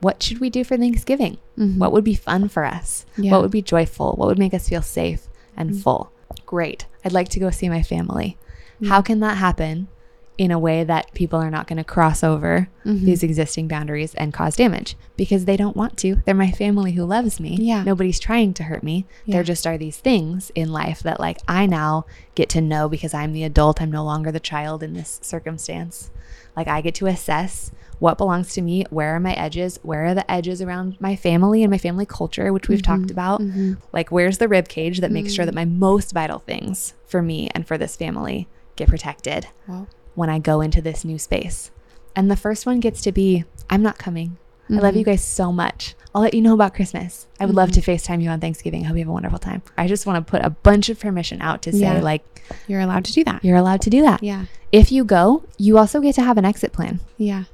what 0.00 0.22
should 0.22 0.38
we 0.40 0.50
do 0.50 0.62
for 0.64 0.76
thanksgiving 0.76 1.38
Mhm. 1.58 1.78
what 1.78 1.92
would 1.92 2.04
be 2.04 2.14
fun 2.14 2.48
for 2.48 2.64
us 2.64 3.06
Yeah. 3.16 3.32
what 3.32 3.42
would 3.42 3.50
be 3.50 3.62
joyful 3.62 4.14
what 4.16 4.28
would 4.28 4.38
make 4.38 4.54
us 4.54 4.68
feel 4.68 4.82
safe 4.82 5.28
and 5.56 5.70
Mhm. 5.70 5.82
full 5.82 6.12
great 6.46 6.86
i'd 7.04 7.12
like 7.12 7.28
to 7.30 7.40
go 7.40 7.50
see 7.50 7.68
my 7.68 7.82
family 7.82 8.36
Yeah. 8.78 8.90
how 8.90 9.02
can 9.02 9.20
that 9.20 9.38
happen 9.38 9.88
in 10.36 10.50
a 10.50 10.58
way 10.58 10.82
that 10.82 11.12
people 11.14 11.38
are 11.40 11.50
not 11.50 11.66
going 11.68 11.76
to 11.76 11.84
cross 11.84 12.24
over 12.24 12.68
Mhm. 12.84 13.04
these 13.04 13.22
existing 13.22 13.68
boundaries 13.68 14.14
and 14.16 14.32
cause 14.34 14.56
damage 14.56 14.96
because 15.16 15.44
they 15.44 15.56
don't 15.56 15.76
want 15.76 15.96
to. 15.98 16.16
They're 16.26 16.34
my 16.34 16.50
family 16.50 16.92
who 16.92 17.04
loves 17.04 17.38
me. 17.38 17.56
Yeah. 17.60 17.84
Nobody's 17.84 18.18
trying 18.18 18.52
to 18.54 18.64
hurt 18.64 18.82
me. 18.82 19.06
Yeah. 19.24 19.34
There 19.36 19.44
just 19.44 19.64
are 19.66 19.78
these 19.78 19.96
things 19.98 20.50
in 20.56 20.72
life 20.72 21.00
that 21.04 21.20
like 21.20 21.38
I 21.46 21.66
now 21.66 22.04
get 22.34 22.48
to 22.50 22.60
know 22.60 22.88
because 22.88 23.14
I'm 23.14 23.32
the 23.32 23.44
adult. 23.44 23.80
I'm 23.80 23.92
no 23.92 24.04
longer 24.04 24.32
the 24.32 24.40
child 24.40 24.82
in 24.82 24.94
this 24.94 25.20
circumstance. 25.22 26.10
Like 26.56 26.66
I 26.68 26.80
get 26.80 26.94
to 26.96 27.06
assess 27.06 27.70
what 28.00 28.18
belongs 28.18 28.52
to 28.54 28.60
me, 28.60 28.84
where 28.90 29.14
are 29.14 29.20
my 29.20 29.34
edges, 29.34 29.78
where 29.82 30.04
are 30.06 30.14
the 30.14 30.28
edges 30.28 30.60
around 30.60 30.96
my 31.00 31.14
family 31.14 31.62
and 31.62 31.70
my 31.70 31.78
family 31.78 32.06
culture, 32.06 32.52
which 32.52 32.68
we've 32.68 32.82
talked 32.82 33.10
about. 33.10 33.40
Mhm. 33.40 33.76
Like 33.92 34.10
where's 34.10 34.38
the 34.38 34.48
rib 34.48 34.66
cage 34.68 34.98
that 35.00 35.12
makes 35.12 35.32
sure 35.32 35.44
Mm. 35.44 35.46
that 35.46 35.54
my 35.54 35.64
most 35.64 36.12
vital 36.12 36.40
things 36.40 36.94
for 37.06 37.22
me 37.22 37.48
and 37.54 37.66
for 37.66 37.78
this 37.78 37.94
family 37.94 38.48
get 38.76 38.88
protected 38.88 39.46
Wow. 39.68 39.86
When 40.14 40.30
I 40.30 40.38
go 40.38 40.60
into 40.60 40.80
this 40.82 41.04
new 41.04 41.18
space. 41.18 41.70
And 42.16 42.30
the 42.30 42.36
first 42.36 42.66
one 42.66 42.80
gets 42.80 43.02
to 43.02 43.12
be 43.12 43.44
I'm 43.70 43.82
not 43.82 43.98
coming. 43.98 44.36
I 44.70 44.74
love 44.74 44.96
you 44.96 45.04
guys 45.04 45.22
so 45.22 45.52
much. 45.52 45.94
I'll 46.14 46.22
let 46.22 46.32
you 46.32 46.40
know 46.40 46.54
about 46.54 46.74
Christmas. 46.74 47.26
I 47.38 47.44
would 47.44 47.54
love 47.54 47.70
Mm-hmm. 47.70 47.80
to 47.82 47.90
FaceTime 47.92 48.22
you 48.22 48.30
on 48.30 48.40
Thanksgiving. 48.40 48.84
I 48.84 48.86
hope 48.88 48.96
you 48.96 49.00
have 49.02 49.08
a 49.08 49.12
wonderful 49.12 49.38
time. 49.38 49.60
I 49.76 49.86
just 49.88 50.06
want 50.06 50.24
to 50.26 50.30
put 50.30 50.42
a 50.42 50.48
bunch 50.50 50.88
of 50.88 50.98
permission 50.98 51.42
out 51.42 51.60
to 51.62 51.72
say, 51.72 51.80
Yeah. 51.80 52.00
like, 52.00 52.42
You're 52.66 52.80
allowed 52.80 53.04
to 53.06 53.12
do 53.12 53.24
that. 53.24 53.44
you're 53.44 53.56
allowed 53.58 53.82
to 53.82 53.90
do 53.90 54.00
that. 54.02 54.22
Yeah. 54.22 54.46
If 54.72 54.90
you 54.90 55.04
go, 55.04 55.44
you 55.58 55.76
also 55.76 56.00
get 56.00 56.14
to 56.14 56.22
have 56.22 56.38
an 56.38 56.44
exit 56.46 56.72
plan. 56.72 57.00
Yeah. 57.18 57.44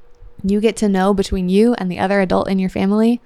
You 0.43 0.61
get 0.61 0.77
to 0.77 0.87
know 0.89 1.13
between 1.13 1.49
you 1.49 1.73
and 1.79 1.91
the 1.91 1.99
other 1.99 2.21
adult 2.21 2.47
in 2.49 2.59
your 2.59 2.69
family 2.69 3.19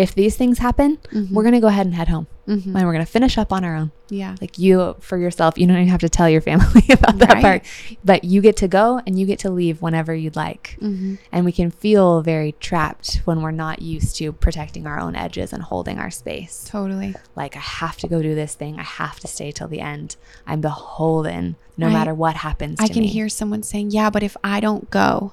if 0.00 0.14
these 0.14 0.34
things 0.36 0.58
happen, 0.58 0.98
Mhm. 1.12 1.30
we're 1.32 1.42
going 1.42 1.54
to 1.54 1.60
go 1.60 1.66
ahead 1.66 1.86
and 1.86 1.94
head 1.94 2.08
home 2.08 2.26
Mhm. 2.48 2.66
and 2.66 2.74
we're 2.86 2.92
going 2.96 3.04
to 3.04 3.12
finish 3.18 3.36
up 3.36 3.52
on 3.52 3.64
our 3.64 3.76
own. 3.76 3.90
Yeah. 4.08 4.34
Like 4.40 4.58
you 4.58 4.96
for 5.00 5.18
yourself, 5.18 5.58
you 5.58 5.66
don't 5.66 5.76
even 5.76 5.88
have 5.88 6.00
to 6.00 6.08
tell 6.08 6.28
your 6.28 6.40
family 6.40 6.82
about 6.90 7.18
that 7.18 7.34
Right. 7.34 7.42
part, 7.42 7.62
but 8.04 8.24
you 8.24 8.40
get 8.40 8.56
to 8.58 8.68
go 8.68 9.00
and 9.06 9.18
you 9.18 9.26
get 9.26 9.38
to 9.40 9.50
leave 9.50 9.82
whenever 9.82 10.14
you'd 10.14 10.36
like. 10.36 10.76
Mm-hmm. 10.80 11.14
And 11.32 11.44
we 11.44 11.52
can 11.52 11.70
feel 11.70 12.22
very 12.22 12.52
trapped 12.60 13.20
when 13.24 13.42
we're 13.42 13.50
not 13.66 13.82
used 13.82 14.16
to 14.16 14.32
protecting 14.32 14.86
our 14.86 14.98
own 14.98 15.14
edges 15.16 15.52
and 15.52 15.62
holding 15.62 15.98
our 15.98 16.10
space. 16.10 16.64
Totally. 16.66 17.14
Like, 17.36 17.56
I 17.56 17.60
have 17.60 17.96
to 17.98 18.08
go 18.08 18.22
do 18.22 18.34
this 18.34 18.54
thing. 18.54 18.78
I 18.78 18.84
have 18.84 19.20
to 19.20 19.28
stay 19.28 19.52
till 19.52 19.68
the 19.68 19.80
end. 19.80 20.16
I'm 20.46 20.60
beholden 20.60 21.56
no 21.76 21.88
I- 21.88 21.92
matter 21.92 22.14
what 22.14 22.36
happens 22.36 22.78
to 22.78 22.84
I 22.84 22.88
can 22.88 23.02
me. 23.02 23.08
hear 23.08 23.28
someone 23.28 23.62
saying, 23.62 23.90
"Yeah, 23.92 24.10
but 24.10 24.22
if 24.22 24.36
I 24.42 24.60
don't 24.60 24.90
go, 24.90 25.32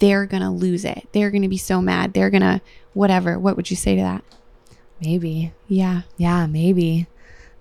they're 0.00 0.26
gonna 0.26 0.52
lose 0.52 0.84
it. 0.84 1.08
They're 1.12 1.30
gonna 1.30 1.48
be 1.48 1.56
so 1.56 1.80
mad. 1.80 2.12
They're 2.12 2.30
gonna 2.30 2.60
whatever." 2.98 3.38
What 3.38 3.56
would 3.56 3.70
you 3.70 3.76
say 3.76 3.94
to 3.96 4.02
that? 4.02 4.22
maybe. 5.00 5.52
Yeah. 5.68 6.02
Yeah, 6.16 6.46
maybe. 6.46 7.06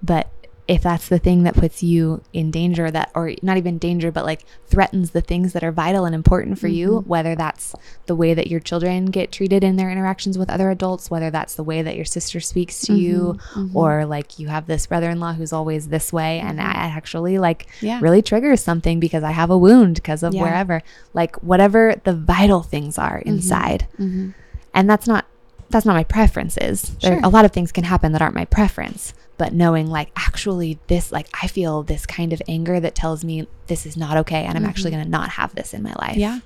But 0.01 0.27
if 0.67 0.81
that's 0.81 1.07
the 1.07 1.19
thing 1.19 1.43
that 1.43 1.53
puts 1.55 1.81
you 1.83 2.21
in 2.33 2.49
danger 2.51 2.89
that 2.91 3.09
or 3.15 3.31
not 3.41 3.55
even 3.55 3.77
danger 3.77 4.11
but 4.11 4.25
like 4.25 4.43
threatens 4.65 5.11
the 5.11 5.21
things 5.21 5.53
that 5.53 5.63
are 5.63 5.71
vital 5.71 6.03
and 6.03 6.13
important 6.13 6.59
for 6.59 6.67
you 6.67 6.89
Mhm. 6.89 7.07
whether 7.07 7.35
that's 7.35 7.73
the 8.05 8.15
way 8.15 8.33
that 8.33 8.47
your 8.47 8.59
children 8.59 9.05
get 9.05 9.31
treated 9.31 9.63
in 9.63 9.77
their 9.77 9.89
interactions 9.89 10.37
with 10.37 10.49
other 10.49 10.69
adults 10.69 11.09
whether 11.09 11.29
that's 11.31 11.55
the 11.55 11.63
way 11.63 11.81
that 11.83 11.95
your 11.95 12.03
sister 12.03 12.41
speaks 12.41 12.81
to 12.81 12.93
you 12.95 13.37
Mhm, 13.53 13.69
mhm. 13.69 13.75
or 13.75 14.05
like 14.05 14.39
you 14.39 14.49
have 14.49 14.65
this 14.67 14.87
brother-in-law 14.87 15.33
who's 15.33 15.53
always 15.53 15.87
this 15.87 16.11
way 16.11 16.39
and. 16.39 16.59
I 16.59 16.71
actually 16.99 17.37
like 17.39 17.67
Yeah. 17.79 17.99
really 18.01 18.21
triggers 18.21 18.59
something 18.61 18.99
because 18.99 19.23
I 19.23 19.31
have 19.31 19.49
a 19.51 19.57
wound 19.57 19.95
because 19.95 20.21
of 20.21 20.33
Yeah. 20.33 20.41
wherever 20.41 20.81
like 21.13 21.37
whatever 21.37 21.95
the 22.03 22.13
vital 22.13 22.61
things 22.61 22.97
are 22.97 23.19
Mhm. 23.19 23.27
inside 23.27 23.87
Mhm. 23.97 24.33
And 24.77 24.89
that's 24.89 25.07
not 25.07 25.25
that's 25.69 25.85
not 25.85 25.95
my 25.95 26.03
preferences 26.05 26.95
there, 27.01 27.19
a 27.23 27.27
lot 27.29 27.43
of 27.45 27.51
things 27.51 27.71
can 27.73 27.83
happen 27.83 28.11
that 28.13 28.21
aren't 28.21 28.35
my 28.35 28.45
preference 28.45 29.13
but 29.37 29.51
knowing 29.53 29.87
like 29.87 30.09
actually 30.15 30.79
this 30.87 31.11
like 31.11 31.27
i 31.43 31.47
feel 31.47 31.83
this 31.83 32.05
kind 32.05 32.31
of 32.31 32.41
anger 32.47 32.79
that 32.79 32.95
tells 32.95 33.25
me 33.25 33.45
this 33.67 33.85
is 33.85 33.97
not 33.97 34.15
okay 34.17 34.43
and 34.45 34.57
i'm 34.57 34.65
actually 34.65 34.91
Mhm. 34.91 34.95
going 34.95 35.05
to 35.05 35.09
not 35.19 35.29
have 35.31 35.53
this 35.55 35.73
in 35.73 35.83
my 35.83 35.93
life 35.99 36.15
Yeah. 36.15 36.39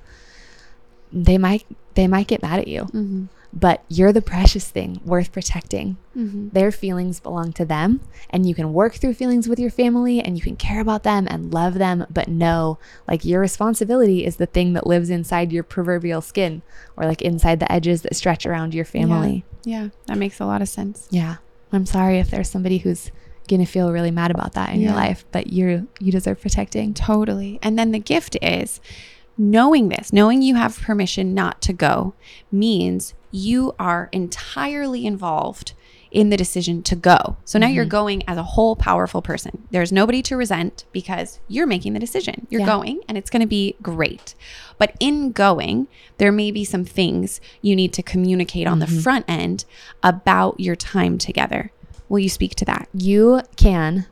they 1.14 1.38
might 1.38 1.66
they 1.96 2.08
might 2.08 2.28
get 2.28 2.42
mad 2.42 2.60
at 2.60 2.68
you 2.68 2.84
Mm-hmm. 2.86 3.26
But 3.54 3.84
you're 3.90 4.14
the 4.14 4.22
precious 4.22 4.70
thing 4.70 5.00
worth 5.06 5.32
protecting 5.32 5.98
Mm-hmm. 6.16 6.50
their 6.50 6.74
feelings 6.74 7.22
belong 7.22 7.54
to 7.54 7.64
them 7.64 8.02
and 8.30 8.46
you 8.46 8.54
can 8.54 8.74
work 8.74 8.96
through 8.96 9.14
feelings 9.14 9.48
with 9.48 9.60
your 9.60 9.72
family 9.72 10.20
and 10.20 10.36
you 10.38 10.44
can 10.44 10.58
care 10.58 10.82
about 10.82 11.04
them 11.04 11.26
and 11.30 11.54
love 11.54 11.76
them 11.76 12.06
but 12.10 12.28
know 12.28 12.78
like 13.08 13.24
your 13.24 13.40
responsibility 13.40 14.26
is 14.26 14.36
the 14.36 14.46
thing 14.46 14.74
that 14.74 14.86
lives 14.86 15.10
inside 15.10 15.54
your 15.54 15.64
proverbial 15.64 16.20
skin 16.20 16.62
or 16.98 17.06
like 17.06 17.22
inside 17.22 17.62
the 17.62 17.72
edges 17.72 18.02
that 18.02 18.14
stretch 18.14 18.46
around 18.46 18.74
your 18.74 18.84
family 18.84 19.46
Yeah, 19.64 19.88
that 20.08 20.18
makes 20.18 20.42
a 20.42 20.46
lot 20.46 20.62
of 20.62 20.68
sense. 20.68 21.08
yeah 21.12 21.38
i'm 21.72 21.86
sorry 21.86 22.20
if 22.20 22.30
there's 22.30 22.50
somebody 22.50 22.80
who's 22.80 23.10
gonna 23.48 23.66
feel 23.66 23.90
really 23.94 24.12
mad 24.12 24.32
about 24.32 24.52
that 24.54 24.74
in 24.74 24.82
your 24.82 24.92
life 24.94 25.24
but 25.32 25.48
you 25.48 25.88
you 26.02 26.12
deserve 26.12 26.42
protecting 26.42 26.94
Totally. 26.94 27.58
And 27.64 27.80
then 27.80 27.92
the 27.92 28.00
gift 28.00 28.36
is 28.42 28.82
knowing 29.42 29.90
this, 29.90 30.14
knowing 30.14 30.42
you 30.44 30.54
have 30.56 30.80
permission 30.82 31.34
not 31.34 31.62
to 31.64 31.74
go 31.74 32.14
means 32.52 33.16
you 33.32 33.74
are 33.80 34.08
entirely 34.12 35.04
involved 35.06 35.74
in 36.12 36.30
the 36.30 36.38
decision 36.38 36.84
to 36.84 36.96
go. 36.96 37.38
So 37.46 37.58
now 37.58 37.68
you're 37.68 37.86
Mhm. 37.86 37.90
going 37.90 38.24
as 38.28 38.38
a 38.38 38.44
whole 38.44 38.76
powerful 38.76 39.22
person. 39.22 39.64
There's 39.72 39.92
nobody 39.94 40.22
to 40.24 40.36
resent 40.38 40.84
because 40.92 41.40
you're 41.48 41.66
making 41.66 41.94
the 41.94 42.00
decision. 42.00 42.46
You're 42.52 42.62
Yeah. 42.62 42.68
going 42.68 43.00
and 43.08 43.18
it's 43.18 43.30
going 43.32 43.40
to 43.42 43.48
be 43.48 43.76
great. 43.82 44.36
But 44.78 44.94
in 45.00 45.32
going, 45.32 45.88
there 46.18 46.34
may 46.34 46.52
be 46.52 46.64
some 46.66 46.84
things 46.86 47.40
you 47.62 47.76
need 47.76 47.94
to 47.94 48.04
communicate 48.04 48.68
on 48.68 48.80
the 48.80 48.86
Mhm. 48.86 49.02
front 49.02 49.26
end 49.28 49.64
about 50.04 50.60
your 50.60 50.76
time 50.76 51.18
together. 51.18 51.72
Will 52.10 52.20
you 52.20 52.30
speak 52.30 52.54
to 52.56 52.66
that? 52.66 52.90
you 52.94 53.42
can 53.56 54.06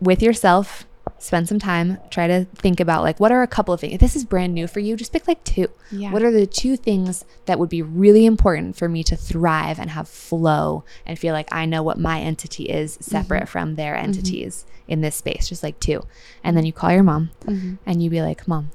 with 0.00 0.22
yourself 0.22 0.86
spend 1.22 1.48
some 1.48 1.58
time 1.58 1.98
try 2.10 2.26
to 2.26 2.44
think 2.56 2.80
about 2.80 3.02
like 3.02 3.20
what 3.20 3.30
are 3.30 3.42
a 3.42 3.46
couple 3.46 3.72
of 3.72 3.80
things 3.80 3.94
if 3.94 4.00
this 4.00 4.16
is 4.16 4.24
brand 4.24 4.52
new 4.52 4.66
for 4.66 4.80
you 4.80 4.96
just 4.96 5.12
pick 5.12 5.26
like 5.28 5.42
two. 5.44 5.68
Yeah. 5.90 6.10
what 6.10 6.22
are 6.22 6.30
the 6.32 6.46
two 6.46 6.76
things 6.76 7.24
that 7.46 7.58
would 7.58 7.68
be 7.68 7.80
really 7.82 8.26
important 8.26 8.76
for 8.76 8.88
me 8.88 9.02
to 9.04 9.16
thrive 9.16 9.78
and 9.78 9.90
have 9.90 10.08
flow 10.08 10.84
and 11.06 11.18
feel 11.18 11.32
like 11.32 11.48
i 11.52 11.64
know 11.66 11.82
what 11.82 11.98
my 11.98 12.20
entity 12.20 12.64
is 12.64 12.98
separate 13.00 13.48
from 13.48 13.76
their 13.76 13.94
entities 13.94 14.64
in 14.88 15.00
this 15.00 15.14
space 15.16 15.48
just 15.48 15.62
like 15.62 15.78
two. 15.78 16.04
And 16.42 16.56
then 16.56 16.66
you 16.66 16.72
call 16.72 16.90
your 16.92 17.04
mom 17.04 17.30
Mhm. 17.46 17.78
and 17.86 18.02
you 18.02 18.10
be 18.10 18.20
like 18.20 18.48
mom 18.48 18.70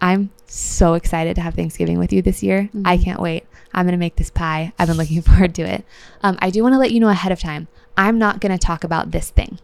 i'm 0.00 0.30
so 0.46 0.94
excited 0.94 1.34
to 1.36 1.40
have 1.40 1.54
thanksgiving 1.54 1.98
with 1.98 2.12
you 2.12 2.20
this 2.22 2.42
year. 2.42 2.68
I 2.84 2.98
Mhm. 2.98 3.04
can't 3.04 3.20
wait. 3.20 3.44
I'm 3.74 3.84
going 3.86 3.92
to 3.92 3.98
make 3.98 4.14
this 4.16 4.30
pie. 4.30 4.72
I've 4.78 4.86
been 4.88 4.96
looking 4.96 5.20
forward 5.28 5.54
to 5.56 5.62
it. 5.62 5.84
Um, 6.22 6.36
i 6.40 6.50
do 6.50 6.62
want 6.62 6.74
to 6.74 6.78
let 6.78 6.92
you 6.92 7.00
know 7.00 7.08
ahead 7.08 7.32
of 7.32 7.40
time 7.40 7.68
i'm 7.96 8.18
not 8.18 8.40
going 8.40 8.52
to 8.52 8.58
talk 8.58 8.84
about 8.84 9.10
this 9.12 9.30
thing 9.30 9.58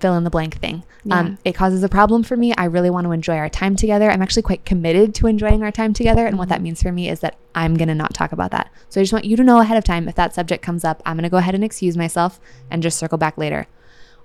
fill 0.00 0.16
in 0.16 0.24
the 0.24 0.30
blank 0.30 0.58
thing. 0.58 0.84
Yeah. 1.04 1.20
Um, 1.20 1.38
it 1.44 1.54
causes 1.54 1.82
a 1.82 1.88
problem 1.88 2.22
for 2.22 2.36
me. 2.36 2.54
I 2.54 2.64
really 2.64 2.90
want 2.90 3.06
to 3.06 3.12
enjoy 3.12 3.36
our 3.36 3.48
time 3.48 3.76
together. 3.76 4.10
I'm 4.10 4.22
actually 4.22 4.42
quite 4.42 4.64
committed 4.64 5.14
to 5.16 5.26
enjoying 5.26 5.62
our 5.62 5.72
time 5.72 5.92
together. 5.92 6.26
And 6.26 6.38
what 6.38 6.48
that 6.48 6.62
means 6.62 6.82
for 6.82 6.92
me 6.92 7.08
is 7.08 7.20
that 7.20 7.36
I'm 7.54 7.76
going 7.76 7.88
to 7.88 7.94
not 7.94 8.14
talk 8.14 8.32
about 8.32 8.50
that. 8.52 8.70
So 8.88 9.00
I 9.00 9.04
just 9.04 9.12
want 9.12 9.24
you 9.24 9.36
to 9.36 9.44
know 9.44 9.60
ahead 9.60 9.76
of 9.76 9.84
time 9.84 10.08
if 10.08 10.14
that 10.14 10.34
subject 10.34 10.62
comes 10.62 10.84
up, 10.84 11.02
I'm 11.04 11.16
going 11.16 11.24
to 11.24 11.30
go 11.30 11.38
ahead 11.38 11.54
and 11.54 11.64
excuse 11.64 11.96
myself 11.96 12.40
and 12.70 12.82
just 12.82 12.98
circle 12.98 13.18
back 13.18 13.36
later. 13.38 13.66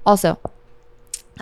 Also, 0.05 0.39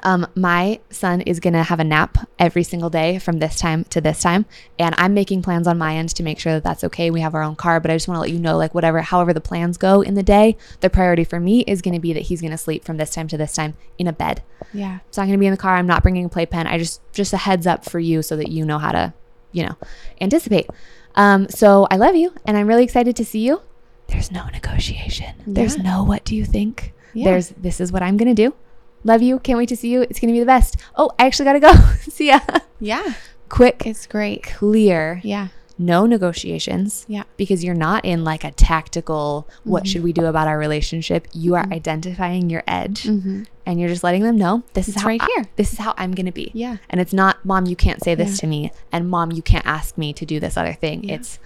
Um, 0.03 0.25
my 0.35 0.79
son 0.89 1.21
is 1.21 1.39
gonna 1.39 1.63
have 1.63 1.79
a 1.79 1.83
nap 1.83 2.17
every 2.39 2.63
single 2.63 2.89
day 2.89 3.19
from 3.19 3.39
this 3.39 3.57
time 3.57 3.83
to 3.85 3.99
this 3.99 4.21
time, 4.21 4.45
and 4.79 4.95
I'm 4.97 5.13
making 5.13 5.41
plans 5.41 5.67
on 5.67 5.77
my 5.77 5.95
end 5.95 6.09
to 6.15 6.23
make 6.23 6.39
sure 6.39 6.53
that 6.53 6.63
that's 6.63 6.83
okay. 6.85 7.11
We 7.11 7.21
have 7.21 7.35
our 7.35 7.43
own 7.43 7.55
car, 7.55 7.79
but 7.79 7.91
I 7.91 7.95
just 7.95 8.07
want 8.07 8.17
to 8.17 8.21
let 8.21 8.31
you 8.31 8.39
know, 8.39 8.57
like 8.57 8.73
whatever, 8.73 9.01
however 9.01 9.33
the 9.33 9.41
plans 9.41 9.77
go 9.77 10.01
in 10.01 10.13
the 10.13 10.23
day, 10.23 10.55
the 10.79 10.89
priority 10.89 11.23
for 11.23 11.39
me 11.39 11.61
is 11.61 11.81
gonna 11.81 11.99
be 11.99 12.13
that 12.13 12.23
he's 12.23 12.41
gonna 12.41 12.57
sleep 12.57 12.85
from 12.85 12.97
this 12.97 13.13
time 13.13 13.27
to 13.29 13.37
this 13.37 13.53
time 13.53 13.75
in 13.97 14.07
a 14.07 14.13
bed. 14.13 14.41
Yeah. 14.73 14.99
It's 15.09 15.17
not 15.17 15.25
gonna 15.25 15.37
be 15.37 15.47
in 15.47 15.51
the 15.51 15.57
car. 15.57 15.75
I'm 15.75 15.87
not 15.87 16.03
bringing 16.03 16.25
a 16.25 16.29
playpen. 16.29 16.67
I 16.67 16.77
just 16.77 17.01
just 17.11 17.33
a 17.33 17.37
heads 17.37 17.67
up 17.67 17.83
for 17.83 17.99
you 17.99 18.21
so 18.21 18.37
that 18.37 18.47
you 18.47 18.65
know 18.65 18.77
how 18.77 18.91
to, 18.93 19.13
you 19.51 19.65
know, 19.65 19.75
anticipate. 20.21 20.67
Um, 21.15 21.49
so 21.49 21.87
I 21.91 21.97
love 21.97 22.15
you, 22.15 22.33
and 22.45 22.55
I'm 22.55 22.67
really 22.67 22.85
excited 22.85 23.15
to 23.17 23.25
see 23.25 23.39
you. 23.39 23.61
There's 24.07 24.31
no 24.31 24.45
negotiation. 24.47 25.35
There's 25.45 25.77
no 25.77 26.03
what 26.03 26.23
do 26.23 26.35
you 26.35 26.45
think. 26.45 26.93
Yeah. 27.13 27.31
There's 27.31 27.49
this 27.49 27.81
is 27.81 27.91
what 27.91 28.01
I'm 28.01 28.15
gonna 28.15 28.33
do. 28.33 28.53
Love 29.03 29.21
you. 29.21 29.39
Can't 29.39 29.57
wait 29.57 29.69
to 29.69 29.75
see 29.75 29.89
you. 29.89 30.01
It's 30.03 30.19
gonna 30.19 30.33
be 30.33 30.39
the 30.39 30.45
best. 30.45 30.77
Oh, 30.95 31.11
I 31.17 31.25
actually 31.25 31.45
gotta 31.45 31.59
go. 31.59 31.73
see 32.01 32.27
ya. 32.27 32.39
Yeah. 32.79 33.13
Quick, 33.49 33.83
It's 33.85 34.07
great. 34.07 34.43
clear, 34.43 35.19
Yeah. 35.23 35.47
no 35.77 36.05
negotiations. 36.05 37.05
Yeah. 37.09 37.23
Because 37.37 37.63
you're 37.63 37.75
not 37.75 38.05
in 38.05 38.23
like 38.23 38.43
a 38.43 38.51
tactical, 38.51 39.47
what 39.63 39.83
Mhm. 39.83 39.87
should 39.87 40.03
we 40.03 40.13
do 40.13 40.25
about 40.25 40.47
our 40.47 40.57
relationship? 40.57 41.27
You 41.33 41.55
are 41.55 41.65
Mhm. 41.65 41.73
identifying 41.73 42.49
your 42.49 42.63
edge 42.67 43.03
Mm-hmm. 43.03 43.43
and 43.65 43.79
you're 43.79 43.89
just 43.89 44.03
letting 44.03 44.23
them 44.23 44.37
know 44.37 44.63
this 44.73 44.87
is 44.87 44.93
It's 44.95 45.01
how 45.03 45.07
right 45.09 45.21
I- 45.21 45.27
here. 45.35 45.45
this 45.57 45.73
is 45.73 45.79
how 45.79 45.93
I'm 45.97 46.13
gonna 46.13 46.31
be. 46.31 46.51
Yeah. 46.53 46.77
And 46.89 47.01
it's 47.01 47.11
not, 47.13 47.43
mom, 47.43 47.65
you 47.65 47.75
can't 47.75 48.01
say 48.03 48.15
this 48.15 48.29
Yeah. 48.31 48.35
to 48.41 48.47
me, 48.47 48.71
and 48.91 49.09
mom, 49.09 49.31
you 49.31 49.41
can't 49.41 49.65
ask 49.65 49.97
me 49.97 50.13
to 50.13 50.25
do 50.25 50.39
this 50.39 50.55
other 50.57 50.73
thing. 50.73 51.03
Yeah. 51.03 51.15
It's, 51.15 51.39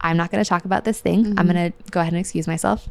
I'm 0.00 0.18
not 0.18 0.30
going 0.30 0.44
to 0.44 0.48
talk 0.48 0.66
about 0.66 0.84
this 0.84 1.00
thing. 1.00 1.34
I'm 1.38 1.46
Mhm. 1.48 1.52
going 1.52 1.72
to 1.72 1.90
go 1.90 2.00
ahead 2.00 2.12
and 2.12 2.20
excuse 2.20 2.46
myself. 2.46 2.86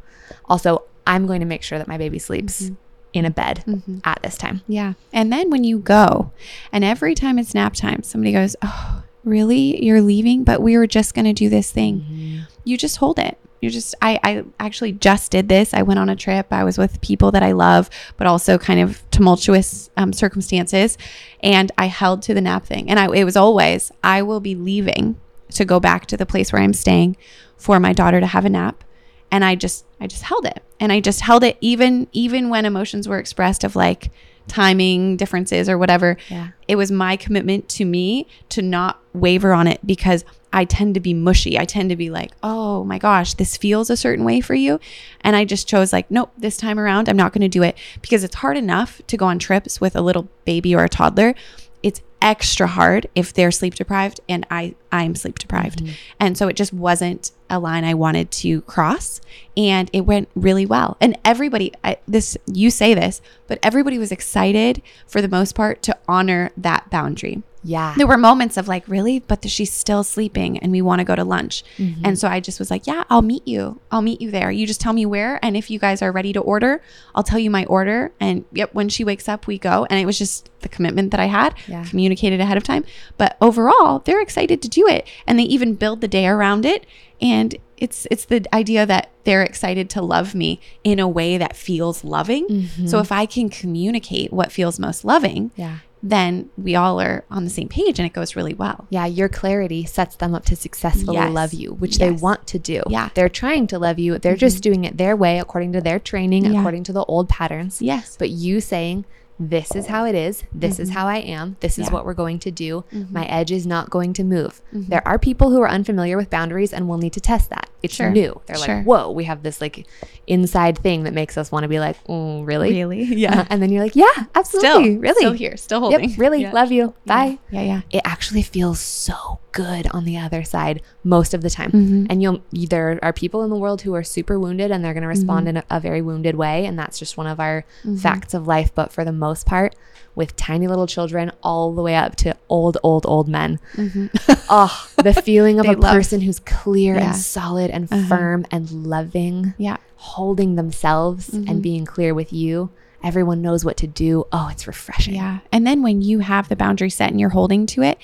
Also, 0.49 0.82
I'm 1.06 1.28
going 1.28 1.39
to 1.39 1.45
make 1.45 1.62
sure 1.62 1.78
that 1.78 1.88
my 1.88 1.97
baby 1.99 2.17
sleeps 2.17 2.63
Mhm. 2.63 2.75
In 3.15 3.25
a 3.25 3.30
bed 3.32 3.63
Mm-hmm. 3.67 3.99
at 4.04 4.19
this 4.23 4.38
time. 4.38 4.62
Yeah. 4.67 4.93
And 5.13 5.32
then 5.32 5.49
when 5.49 5.63
you 5.63 5.80
go, 5.80 6.32
and 6.71 6.84
every 6.84 7.15
time 7.15 7.39
it's 7.39 7.54
nap 7.54 7.73
time, 7.73 8.04
somebody 8.04 8.32
goes, 8.32 8.56
Oh, 8.62 9.04
really? 9.23 9.84
You're 9.84 10.01
leaving? 10.01 10.43
But 10.43 10.62
we 10.62 10.78
were 10.78 10.88
just 10.88 11.13
going 11.13 11.25
to 11.25 11.34
do 11.34 11.49
this 11.49 11.71
thing. 11.71 12.45
You 12.63 12.78
just 12.78 12.97
hold 12.97 13.17
it. 13.19 13.38
You 13.62 13.69
just, 13.71 13.95
I, 14.01 14.19
I 14.23 14.43
actually 14.60 14.91
just 14.91 15.32
did 15.32 15.49
this. 15.49 15.73
I 15.73 15.82
went 15.82 15.99
on 15.99 16.10
a 16.10 16.15
trip. 16.15 16.47
I 16.51 16.63
was 16.63 16.78
with 16.78 17.01
people 17.01 17.32
that 17.32 17.41
I 17.41 17.54
love, 17.54 17.89
but 18.17 18.28
also 18.28 18.58
kind 18.60 18.80
of 18.80 19.01
tumultuous 19.12 19.89
um, 19.97 20.13
circumstances. 20.13 20.97
And 21.41 21.71
I 21.78 21.88
held 21.88 22.21
to 22.23 22.34
the 22.36 22.41
nap 22.41 22.65
thing. 22.65 22.89
And 22.89 22.99
I, 22.99 23.12
it 23.15 23.23
was 23.23 23.36
always, 23.38 23.91
I 24.04 24.21
will 24.21 24.39
be 24.41 24.54
leaving 24.54 25.15
to 25.51 25.65
go 25.65 25.80
back 25.80 26.06
to 26.08 26.17
the 26.17 26.25
place 26.25 26.51
where 26.54 26.62
I'm 26.62 26.73
staying 26.73 27.17
for 27.58 27.80
my 27.80 27.93
daughter 27.93 28.19
to 28.19 28.28
have 28.28 28.45
a 28.45 28.49
nap 28.49 28.84
and 29.31 29.43
i 29.45 29.55
just 29.55 29.85
i 29.99 30.07
just 30.07 30.23
held 30.23 30.45
it 30.45 30.61
and 30.79 30.91
i 30.91 30.99
just 30.99 31.21
held 31.21 31.43
it 31.43 31.57
even 31.61 32.07
even 32.11 32.49
when 32.49 32.65
emotions 32.65 33.07
were 33.07 33.17
expressed 33.19 33.63
of 33.63 33.75
like 33.75 34.11
timing 34.47 35.17
differences 35.17 35.67
or 35.67 35.77
whatever 35.77 36.17
Yeah. 36.29 36.49
it 36.67 36.75
was 36.75 36.91
my 36.91 37.15
commitment 37.17 37.67
to 37.69 37.85
me 37.85 38.27
to 38.49 38.61
not 38.61 38.99
waver 39.13 39.53
on 39.53 39.67
it 39.67 39.85
because 39.85 40.23
I 40.53 40.63
tend 40.63 40.93
to 40.93 41.01
be 41.01 41.13
mushy. 41.13 41.59
I 41.59 41.65
tend 41.65 41.89
to 41.89 41.97
be 41.97 42.09
like, 42.09 42.31
oh 42.41 42.85
my 42.85 42.97
gosh, 42.97 43.33
this 43.33 43.57
feels 43.57 43.89
a 43.89 43.97
certain 43.97 44.23
way 44.23 44.39
for 44.39 44.53
you. 44.53 44.79
And 45.19 45.35
I 45.35 45.43
just 45.43 45.67
chose, 45.67 45.91
like, 45.91 46.09
nope, 46.09 46.31
this 46.38 46.55
time 46.55 46.79
around, 46.79 47.09
I'm 47.09 47.17
not 47.17 47.33
going 47.33 47.41
to 47.41 47.49
do 47.49 47.61
it 47.61 47.77
because 48.01 48.23
it's 48.23 48.35
hard 48.35 48.55
enough 48.55 49.01
to 49.07 49.17
go 49.17 49.25
on 49.25 49.38
trips 49.38 49.81
with 49.81 49.97
a 49.97 50.01
little 50.01 50.29
baby 50.45 50.73
or 50.73 50.85
a 50.85 50.88
toddler. 50.88 51.35
It's 51.83 51.99
extra 52.21 52.67
hard 52.67 53.09
if 53.15 53.33
they're 53.33 53.51
sleep 53.51 53.75
deprived 53.75 54.21
and 54.29 54.45
I, 54.49 54.75
I'm 54.93 55.15
sleep 55.15 55.39
deprived. 55.39 55.79
Mm-hmm. 55.79 55.93
And 56.21 56.38
so 56.38 56.47
it 56.47 56.55
just 56.55 56.71
wasn't 56.71 57.31
a 57.49 57.60
line 57.60 57.84
I 57.84 57.93
wanted 57.93 58.31
to 58.31 58.62
cross. 58.62 59.21
And 59.55 59.89
it 59.93 60.01
went 60.01 60.29
really 60.36 60.65
well. 60.65 60.97
And 60.99 61.17
everybody, 61.23 61.71
I, 61.84 61.97
this, 62.08 62.38
you 62.51 62.69
say 62.69 62.93
this, 62.93 63.21
but 63.47 63.60
everybody 63.63 63.97
was 63.97 64.12
excited 64.12 64.81
for 65.08 65.21
the 65.21 65.27
most 65.27 65.55
part 65.55 65.81
to 65.84 65.97
honor 66.08 66.51
that 66.58 66.89
boundary. 66.89 67.43
Yeah. 67.65 67.95
There 67.97 68.06
were 68.06 68.17
moments 68.17 68.58
of 68.58 68.67
like, 68.67 68.88
really? 68.88 69.19
But 69.19 69.43
she's 69.49 69.73
still 69.73 70.04
sleeping 70.04 70.60
and 70.60 70.71
we 70.71 70.82
want 70.84 70.99
to 70.99 71.04
go 71.04 71.15
to 71.15 71.23
lunch. 71.23 71.63
Mm-hmm. 71.78 72.06
And 72.06 72.19
so 72.19 72.28
I 72.28 72.39
just 72.39 72.60
was 72.60 72.69
like, 72.69 72.86
yeah, 72.86 73.04
I'll 73.10 73.23
meet 73.23 73.47
you. 73.47 73.82
I'll 73.91 74.04
meet 74.04 74.21
you 74.21 74.30
there. 74.30 74.51
You 74.51 74.67
just 74.67 74.80
tell 74.80 74.93
me 74.93 75.06
where. 75.06 75.39
And 75.43 75.58
if 75.58 75.71
you 75.71 75.80
guys 75.80 76.01
are 76.04 76.12
ready 76.12 76.32
to 76.34 76.39
order, 76.39 76.82
I'll 77.15 77.23
tell 77.23 77.39
you 77.39 77.49
my 77.49 77.65
order. 77.65 78.12
And 78.19 78.45
yep, 78.54 78.73
when 78.75 78.88
she 78.88 79.04
wakes 79.04 79.28
up, 79.28 79.47
we 79.47 79.58
go. 79.58 79.86
And 79.89 79.99
it 79.99 80.06
was 80.06 80.17
just 80.19 80.49
the 80.62 80.69
commitment 80.69 81.10
that 81.12 81.19
I 81.19 81.25
had 81.25 81.56
Yeah. 81.67 81.84
communicated 81.86 82.39
ahead 82.39 82.58
of 82.58 82.63
time. 82.63 82.86
But 83.17 83.36
overall, 83.41 83.99
they're 83.99 84.21
excited 84.21 84.62
to 84.62 84.69
do 84.69 84.88
it. 84.88 85.08
And 85.25 85.39
they 85.39 85.43
even 85.43 85.73
build 85.73 86.01
the 86.01 86.08
day 86.08 86.28
around 86.28 86.65
it. 86.65 86.86
And 87.19 87.56
it's 87.78 88.08
it's 88.12 88.25
the 88.25 88.45
idea 88.54 88.86
that 88.86 89.10
they're 89.25 89.43
excited 89.43 89.89
to 89.89 90.01
love 90.01 90.34
me 90.36 90.60
in 90.84 90.99
a 90.99 91.08
way 91.08 91.38
that 91.38 91.56
feels 91.56 92.04
loving. 92.04 92.47
Mm-hmm. 92.47 92.88
So 92.88 92.99
if 92.99 93.12
I 93.12 93.25
can 93.25 93.49
communicate 93.49 94.32
what 94.32 94.51
feels 94.51 94.80
most 94.80 95.04
loving, 95.04 95.51
yeah. 95.56 95.80
Then 96.10 96.50
we 96.56 96.76
all 96.76 97.02
are 97.02 97.26
on 97.32 97.44
the 97.46 97.50
same 97.50 97.68
page 97.68 97.98
and 97.98 98.06
it 98.06 98.13
goes 98.13 98.36
really 98.36 98.54
well. 98.54 98.86
Yeah, 98.91 99.08
your 99.08 99.28
clarity 99.28 99.86
sets 99.86 100.15
them 100.15 100.36
up 100.36 100.46
to 100.46 100.56
successfully 100.56 101.18
Yes. 101.18 101.34
love 101.34 101.54
you, 101.54 101.74
which 101.74 101.98
they 101.98 102.12
want 102.12 102.46
to 102.48 102.60
do. 102.60 102.84
Yeah. 102.88 103.10
They're 103.15 103.28
trying 103.28 103.65
to 103.68 103.80
love 103.80 103.98
you. 103.98 104.20
They're 104.20 104.36
just 104.36 104.58
mm-hmm. 104.58 104.62
doing 104.62 104.84
it 104.86 104.98
their 104.98 105.15
way 105.15 105.39
according 105.39 105.74
to 105.74 105.82
their 105.82 105.98
training, 105.98 106.46
Yeah. 106.46 106.60
according 106.60 106.84
to 106.86 106.94
the 106.94 107.04
old 107.06 107.28
patterns. 107.28 107.82
Yes. 107.82 108.15
But 108.20 108.30
you 108.30 108.62
saying, 108.62 109.06
this 109.39 109.76
is 109.76 109.88
how 109.88 110.06
it 110.06 110.15
is. 110.15 110.43
This 110.54 110.80
is 110.80 110.91
how 110.91 111.08
I 111.08 111.17
am. 111.17 111.58
This 111.60 111.78
is 111.78 111.88
Yeah. 111.88 111.93
what 111.93 112.06
we're 112.06 112.13
going 112.13 112.39
to 112.39 112.52
do. 112.52 112.86
Mhm. 112.93 113.12
My 113.12 113.26
edge 113.26 113.52
is 113.52 113.67
not 113.67 113.89
going 113.89 114.13
to 114.13 114.24
move. 114.24 114.62
Mhm. 114.74 114.88
There 114.88 115.06
are 115.08 115.19
people 115.19 115.50
who 115.50 115.62
are 115.62 115.69
unfamiliar 115.69 116.15
with 116.17 116.30
boundaries 116.30 116.71
and 116.71 116.88
will 116.88 116.98
need 116.98 117.13
to 117.13 117.19
test 117.19 117.50
that. 117.50 117.69
It's 117.84 117.93
Sure. 117.95 118.10
new. 118.10 118.39
They're 118.45 118.56
Sure. 118.58 118.78
like, 118.78 118.86
whoa, 118.86 119.12
we 119.12 119.26
have 119.26 119.43
this 119.43 119.60
like 119.62 119.86
inside 120.26 120.78
thing 120.80 121.04
that 121.04 121.13
makes 121.13 121.38
us 121.38 121.52
want 121.52 121.63
to 121.63 121.67
be 121.67 121.80
like, 121.80 122.02
mm, 122.08 122.45
really? 122.45 122.69
Really? 122.74 123.26
Uh, 123.36 123.43
and 123.50 123.62
then 123.62 123.71
you're 123.71 123.84
like, 123.84 123.95
yeah, 123.95 124.26
absolutely. 124.36 124.69
Still, 124.91 125.00
really. 125.02 125.15
Still 125.19 125.34
here. 125.34 125.58
Still 125.58 125.80
holding. 125.82 126.10
Yep, 126.12 126.19
really. 126.19 126.41
Yeah. 126.43 126.52
Love 126.52 126.71
you. 126.71 126.93
Bye. 127.06 127.39
Yeah. 127.52 127.62
Yeah. 127.62 127.82
It 127.91 128.02
actually 128.06 128.41
feels 128.43 128.80
so 128.80 129.39
good 129.52 129.88
on 129.91 130.06
the 130.06 130.17
other 130.17 130.43
side 130.43 130.82
most 131.04 131.34
of 131.34 131.41
the 131.41 131.50
time. 131.50 131.71
Mhm. 131.71 132.08
And 132.10 132.21
you'll 132.21 132.41
there 132.52 133.00
are 133.02 133.13
people 133.13 133.43
in 133.43 133.50
the 133.50 133.56
world 133.56 133.82
who 133.82 133.93
are 133.95 134.04
super 134.04 134.38
wounded 134.39 134.69
and 134.71 134.84
they're 134.84 134.93
going 134.93 135.02
to 135.04 135.08
respond 135.08 135.48
in 135.48 135.58
a, 135.58 135.63
a 135.69 135.80
very 135.80 136.02
wounded 136.02 136.36
way 136.36 136.65
and 136.65 136.78
that's 136.78 137.00
just 137.00 137.17
one 137.17 137.28
of 137.28 137.39
our 137.39 137.65
Mhm. 137.86 138.00
facts 138.00 138.34
of 138.34 138.48
life, 138.48 138.71
but 138.76 138.91
for 138.91 139.04
the 139.06 139.12
most 139.25 139.45
part 139.45 139.75
with 140.15 140.35
tiny 140.38 140.67
little 140.67 140.88
children 140.88 141.31
all 141.43 141.73
the 141.73 141.81
way 141.81 141.95
up 141.95 142.15
to 142.23 142.33
old 142.49 142.77
old 142.83 143.05
old 143.13 143.27
men. 143.27 143.59
Mhm. 143.75 144.09
Oh, 144.49 144.88
the 145.07 145.13
feeling 145.13 145.59
of 145.59 145.65
a 145.65 145.73
love- 145.73 145.91
person 145.97 146.21
who's 146.21 146.39
clear 146.39 146.95
Yeah. 146.95 147.07
and 147.07 147.15
solid 147.15 147.69
and 147.71 147.83
Uh-huh. 147.91 148.07
firm 148.07 148.45
and 148.51 148.65
loving, 148.95 149.53
yeah. 149.57 149.77
holding 149.97 150.55
themselves 150.55 151.29
Mhm. 151.31 151.49
and 151.49 151.61
being 151.61 151.85
clear 151.85 152.13
with 152.13 152.31
you. 152.31 152.69
Everyone 153.03 153.41
knows 153.41 153.63
what 153.65 153.77
to 153.77 153.88
do. 153.88 154.11
Oh, 154.31 154.47
it's 154.51 154.65
refreshing. 154.67 155.15
Yeah. 155.15 155.39
And 155.51 155.65
then 155.67 155.81
when 155.83 156.01
you 156.01 156.19
have 156.19 156.47
the 156.49 156.55
boundary 156.55 156.89
set 156.89 157.09
and 157.11 157.19
you're 157.19 157.29
holding 157.39 157.65
to 157.67 157.81
it, 157.83 157.97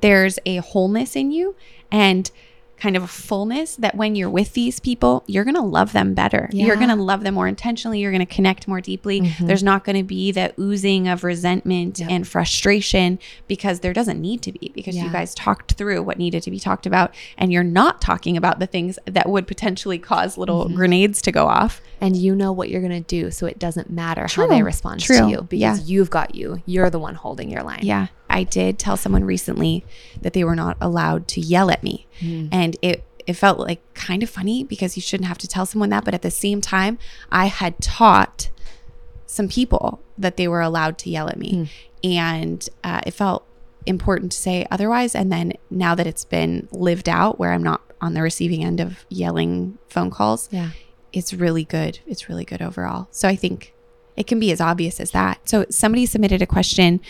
there's 0.00 0.38
a 0.46 0.56
wholeness 0.56 1.14
in 1.16 1.30
you 1.30 1.54
and 1.92 2.30
kind 2.80 2.96
of 2.96 3.02
a 3.02 3.06
fullness 3.08 3.76
that 3.76 3.94
when 3.94 4.14
you're 4.14 4.30
with 4.30 4.52
these 4.54 4.78
people, 4.80 5.24
you're 5.26 5.44
going 5.44 5.54
to 5.56 5.60
love 5.62 5.92
them 5.92 6.14
better. 6.14 6.48
You're 6.52 6.76
going 6.76 6.88
to 6.88 6.94
love 6.96 7.22
them 7.24 7.34
more 7.34 7.48
intentionally. 7.48 7.98
You're 8.00 8.12
going 8.12 8.24
to 8.26 8.34
connect 8.34 8.68
more 8.68 8.80
deeply. 8.80 9.20
Mhm. 9.22 9.46
There's 9.48 9.62
not 9.62 9.84
going 9.84 9.96
to 9.96 10.02
be 10.04 10.30
the 10.32 10.52
oozing 10.60 11.08
of 11.08 11.24
resentment 11.24 11.98
Yep. 11.98 12.10
and 12.10 12.26
frustration 12.28 13.18
because 13.46 13.80
there 13.80 13.92
doesn't 13.92 14.20
need 14.20 14.42
to 14.42 14.52
be 14.52 14.72
because 14.74 14.96
Yeah. 14.96 15.04
you 15.04 15.10
guys 15.10 15.34
talked 15.34 15.72
through 15.72 16.02
what 16.02 16.18
needed 16.18 16.42
to 16.44 16.50
be 16.50 16.58
talked 16.60 16.86
about 16.86 17.14
and 17.36 17.52
you're 17.52 17.64
not 17.64 18.00
talking 18.00 18.36
about 18.36 18.58
the 18.58 18.66
things 18.66 18.98
that 19.06 19.28
would 19.28 19.46
potentially 19.46 19.98
cause 19.98 20.38
little 20.38 20.66
Mhm. 20.68 20.74
grenades 20.74 21.20
to 21.22 21.32
go 21.32 21.46
off. 21.46 21.80
and 22.00 22.16
you 22.16 22.32
know 22.32 22.52
what 22.52 22.68
you're 22.68 22.80
going 22.80 22.92
to 22.92 23.00
do 23.00 23.28
so 23.28 23.44
it 23.44 23.58
doesn't 23.58 23.90
matter 23.90 24.28
how 24.32 24.46
they 24.46 24.62
respond 24.62 25.00
to 25.00 25.28
you 25.28 25.42
because 25.48 25.80
Yeah. 25.80 25.84
you've 25.84 26.10
got 26.10 26.32
you 26.32 26.62
you're 26.64 26.90
the 26.90 26.98
one 27.00 27.16
holding 27.16 27.50
your 27.50 27.64
line 27.64 27.80
Yeah. 27.82 28.06
I 28.30 28.42
did 28.44 28.78
tell 28.78 28.96
someone 28.96 29.24
recently 29.24 29.84
that 30.20 30.32
they 30.32 30.44
were 30.44 30.56
not 30.56 30.76
allowed 30.80 31.28
to 31.28 31.40
yell 31.40 31.70
at 31.70 31.82
me. 31.82 32.06
Mm. 32.20 32.48
And 32.52 32.76
it 32.82 33.04
it 33.26 33.34
felt 33.34 33.58
like 33.58 33.80
kind 33.92 34.22
of 34.22 34.30
funny 34.30 34.64
because 34.64 34.96
you 34.96 35.02
shouldn't 35.02 35.28
have 35.28 35.38
to 35.38 35.48
tell 35.48 35.66
someone 35.66 35.90
that, 35.90 36.04
but 36.04 36.14
at 36.14 36.22
the 36.22 36.30
same 36.30 36.62
time, 36.62 36.98
I 37.30 37.46
had 37.46 37.78
taught 37.78 38.48
some 39.26 39.48
people 39.48 40.00
that 40.16 40.38
they 40.38 40.48
were 40.48 40.62
allowed 40.62 40.96
to 40.98 41.10
yell 41.10 41.28
at 41.28 41.38
me. 41.38 41.70
And 42.02 42.66
uh, 42.82 43.02
it 43.04 43.10
felt 43.10 43.44
important 43.84 44.32
to 44.32 44.38
say 44.38 44.66
otherwise. 44.70 45.14
And 45.14 45.30
then 45.30 45.52
now 45.68 45.94
that 45.94 46.06
it's 46.06 46.24
been 46.24 46.68
lived 46.72 47.06
out 47.06 47.38
where 47.38 47.52
I'm 47.52 47.62
not 47.62 47.82
on 48.00 48.14
the 48.14 48.22
receiving 48.22 48.64
end 48.64 48.80
of 48.80 49.04
yelling 49.10 49.76
phone 49.88 50.10
calls, 50.10 50.48
yeah 50.50 50.70
it's 51.12 51.32
really 51.32 51.64
good. 51.64 52.00
It's 52.06 52.28
really 52.28 52.44
good 52.44 52.62
overall. 52.62 53.08
So 53.10 53.28
I 53.28 53.36
think 53.36 53.74
it 54.18 54.26
can 54.26 54.40
be 54.40 54.50
as 54.50 54.60
obvious 54.60 55.00
as 55.00 55.12
that. 55.12 55.48
So 55.48 55.64
somebody 55.70 56.04
submitted 56.04 56.42
a 56.42 56.46
question. 56.46 57.00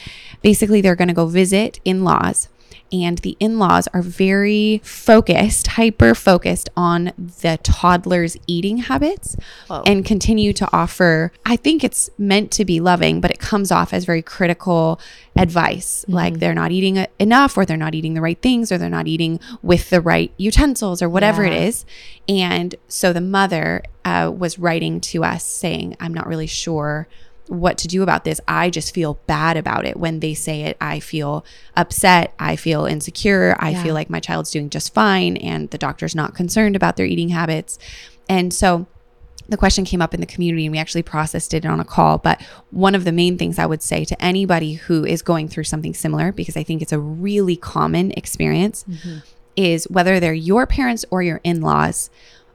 Basically, 0.43 0.81
they're 0.81 0.95
going 0.95 1.09
to 1.09 1.15
go 1.15 1.27
visit 1.27 1.81
in 1.85 2.05
laws, 2.05 2.49
and 2.93 3.19
the 3.19 3.37
in 3.41 3.59
laws 3.59 3.89
are 3.95 4.03
very 4.03 4.81
focused, 4.85 5.67
hyper 5.69 6.15
focused 6.15 6.69
on 6.77 7.13
the 7.17 7.59
toddler's 7.63 8.37
eating 8.47 8.79
habits 8.79 9.37
Whoa. 9.69 9.83
and 9.87 10.05
continue 10.05 10.53
to 10.55 10.69
offer. 10.73 11.33
I 11.45 11.57
think 11.57 11.85
it's 11.85 12.11
meant 12.19 12.51
to 12.53 12.65
be 12.65 12.81
loving, 12.81 13.21
but 13.21 13.31
it 13.31 13.39
comes 13.39 13.71
off 13.71 13.93
as 13.93 14.05
very 14.05 14.23
critical 14.23 15.01
advice 15.37 16.05
like 16.09 16.41
they're 16.41 16.55
not 16.55 16.73
eating 16.73 17.07
enough 17.21 17.57
or 17.57 17.65
they're 17.65 17.77
not 17.77 17.95
eating 17.95 18.15
the 18.15 18.21
right 18.21 18.43
things 18.43 18.73
or 18.73 18.79
they're 18.79 18.89
not 18.89 19.07
eating 19.07 19.39
with 19.63 19.89
the 19.91 20.01
right 20.01 20.33
utensils 20.37 21.01
or 21.01 21.09
whatever 21.09 21.45
it 21.45 21.53
Yeah. 21.53 21.61
is 21.61 21.85
and 22.29 22.75
so 22.89 23.13
the 23.13 23.21
mother 23.21 23.85
uh, 24.05 24.33
was 24.37 24.59
writing 24.59 25.01
to 25.01 25.23
us 25.23 25.45
saying 25.45 25.97
i'm 26.01 26.13
not 26.13 26.27
really 26.27 26.49
sure 26.49 27.07
what 27.49 27.79
to 27.79 27.89
do 27.89 28.03
about 28.03 28.25
this. 28.25 28.41
I 28.47 28.71
just 28.71 28.95
feel 28.95 29.19
bad 29.27 29.57
about 29.57 29.85
it. 29.85 29.97
When 29.97 30.21
they 30.21 30.35
say 30.35 30.63
it, 30.63 30.77
I 30.81 31.01
feel 31.01 31.45
upset. 31.77 32.35
I 32.39 32.57
feel 32.57 32.85
insecure. 32.85 33.57
I 33.59 33.71
Yeah. 33.71 33.83
feel 33.83 33.95
like 33.95 34.11
my 34.11 34.21
child's 34.21 34.51
doing 34.51 34.71
just 34.71 34.93
fine 34.95 35.37
and 35.37 35.71
the 35.71 35.79
doctor's 35.79 36.15
not 36.15 36.35
concerned 36.35 36.77
about 36.77 36.97
their 36.97 37.07
eating 37.07 37.31
habits. 37.31 37.79
And 38.29 38.53
so 38.53 38.87
the 39.49 39.57
question 39.57 39.85
came 39.85 40.03
up 40.03 40.13
in 40.13 40.21
the 40.21 40.27
community 40.27 40.67
and 40.67 40.73
we 40.73 40.79
actually 40.79 41.03
processed 41.03 41.55
it 41.55 41.65
on 41.65 41.81
a 41.81 41.85
call. 41.85 42.19
But 42.19 42.43
one 42.71 42.95
of 42.95 43.05
the 43.05 43.13
main 43.13 43.39
things 43.39 43.59
I 43.59 43.67
would 43.67 43.83
say 43.83 44.05
to 44.05 44.23
anybody 44.23 44.75
who 44.75 45.07
is 45.07 45.23
going 45.23 45.49
through 45.49 45.65
something 45.65 45.95
similar, 45.95 46.33
because 46.33 46.57
I 46.57 46.63
think 46.63 46.83
it's 46.83 46.93
a 46.93 46.99
really 46.99 47.57
common 47.57 48.13
experience, 48.13 48.85
mm-hmm. 48.89 49.19
is 49.57 49.85
whether 49.89 50.21
they're 50.21 50.35
your 50.35 50.67
parents 50.67 51.05
or 51.11 51.23
your 51.23 51.41
in 51.45 51.63
laws, 51.63 52.11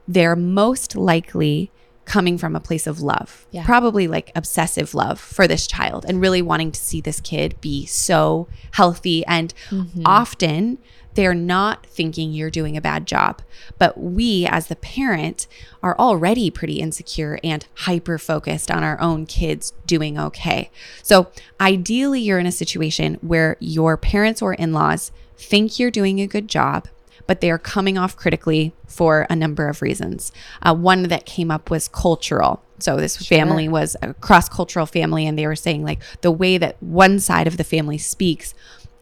they're 0.06 0.36
most 0.36 0.94
likely 0.94 1.72
coming 2.04 2.38
from 2.38 2.54
a 2.54 2.60
place 2.60 2.86
of 2.86 3.00
love, 3.00 3.46
Yeah. 3.50 3.64
probably 3.64 4.06
like 4.06 4.30
obsessive 4.34 4.94
love 4.94 5.18
for 5.18 5.46
this 5.46 5.66
child 5.66 6.04
and 6.06 6.20
really 6.20 6.42
wanting 6.42 6.72
to 6.72 6.80
see 6.80 7.00
this 7.00 7.20
kid 7.20 7.54
be 7.60 7.86
so 7.86 8.46
healthy. 8.72 9.24
And 9.26 9.54
mm-hmm. 9.70 10.02
often 10.04 10.78
they're 11.14 11.34
not 11.34 11.86
thinking 11.86 12.32
you're 12.32 12.50
doing 12.50 12.76
a 12.76 12.80
bad 12.80 13.06
job. 13.06 13.40
But 13.78 13.98
we, 13.98 14.46
as 14.46 14.66
the 14.66 14.76
parent, 14.76 15.46
are 15.82 15.96
already 15.98 16.50
pretty 16.50 16.80
insecure 16.80 17.38
and 17.42 17.66
hyper 17.74 18.18
focused 18.18 18.70
on 18.70 18.82
our 18.82 19.00
own 19.00 19.26
kids 19.26 19.72
doing 19.86 20.18
okay. 20.18 20.70
So, 21.02 21.28
ideally, 21.60 22.20
you're 22.20 22.38
in 22.38 22.46
a 22.46 22.52
situation 22.52 23.18
where 23.20 23.56
your 23.60 23.96
parents 23.96 24.42
or 24.42 24.54
in 24.54 24.72
laws 24.72 25.12
think 25.36 25.78
you're 25.78 25.90
doing 25.90 26.20
a 26.20 26.26
good 26.26 26.48
job 26.48 26.88
but 27.26 27.40
they 27.40 27.50
are 27.50 27.58
coming 27.58 27.96
off 27.98 28.16
critically 28.16 28.72
for 28.86 29.26
a 29.30 29.36
number 29.36 29.68
of 29.68 29.82
reasons. 29.82 30.32
Uh, 30.62 30.74
one 30.74 31.04
that 31.04 31.26
came 31.26 31.50
up 31.50 31.70
was 31.70 31.88
cultural. 31.88 32.62
So 32.78 32.96
this 32.96 33.16
family 33.16 33.68
was 33.68 33.96
a 34.02 34.14
cross 34.14 34.48
cultural 34.48 34.86
family, 34.86 35.26
and 35.26 35.38
they 35.38 35.46
were 35.46 35.56
saying 35.56 35.84
like 35.84 36.00
the 36.20 36.30
way 36.32 36.58
that 36.58 36.82
one 36.82 37.18
side 37.20 37.46
of 37.46 37.56
the 37.56 37.64
family 37.64 37.98
speaks 37.98 38.52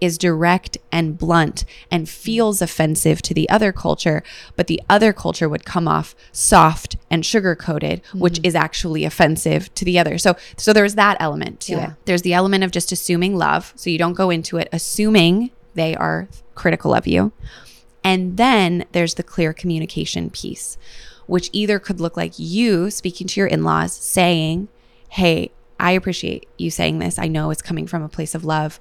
is 0.00 0.18
direct 0.18 0.76
and 0.90 1.16
blunt 1.16 1.64
and 1.88 2.08
feels 2.08 2.60
offensive 2.60 3.22
to 3.22 3.32
the 3.32 3.48
other 3.48 3.70
culture, 3.70 4.22
but 4.56 4.66
the 4.66 4.82
other 4.90 5.12
culture 5.12 5.48
would 5.48 5.64
come 5.64 5.86
off 5.86 6.14
soft 6.32 6.96
and 7.08 7.24
sugar 7.24 7.54
coated, 7.54 8.02
which 8.12 8.40
is 8.42 8.56
actually 8.56 9.04
offensive 9.04 9.72
to 9.74 9.84
the 9.84 9.98
other. 10.00 10.18
So 10.18 10.34
so 10.56 10.72
there's 10.72 10.96
that 10.96 11.16
element 11.20 11.60
to 11.60 11.72
Yeah. 11.72 11.90
it. 11.92 11.96
There's 12.04 12.22
the 12.22 12.34
element 12.34 12.64
of 12.64 12.72
just 12.72 12.90
assuming 12.90 13.36
love. 13.36 13.72
So 13.76 13.90
you 13.90 13.98
don't 13.98 14.14
go 14.14 14.28
into 14.30 14.56
it 14.58 14.68
assuming 14.72 15.52
they 15.74 15.94
are 15.94 16.28
critical 16.56 16.92
of 16.94 17.06
you. 17.06 17.32
And 18.04 18.36
then 18.36 18.84
there's 18.92 19.14
the 19.14 19.22
clear 19.22 19.52
communication 19.52 20.30
piece, 20.30 20.76
which 21.26 21.50
either 21.52 21.78
could 21.78 22.00
look 22.00 22.16
like 22.16 22.32
you 22.36 22.90
speaking 22.90 23.26
to 23.28 23.40
your 23.40 23.46
in 23.46 23.64
laws 23.64 23.92
saying, 23.92 24.68
Hey, 25.08 25.50
I 25.78 25.92
appreciate 25.92 26.48
you 26.58 26.70
saying 26.70 26.98
this. 26.98 27.18
I 27.18 27.28
know 27.28 27.50
it's 27.50 27.62
coming 27.62 27.86
from 27.86 28.02
a 28.02 28.08
place 28.08 28.34
of 28.34 28.44
love. 28.44 28.78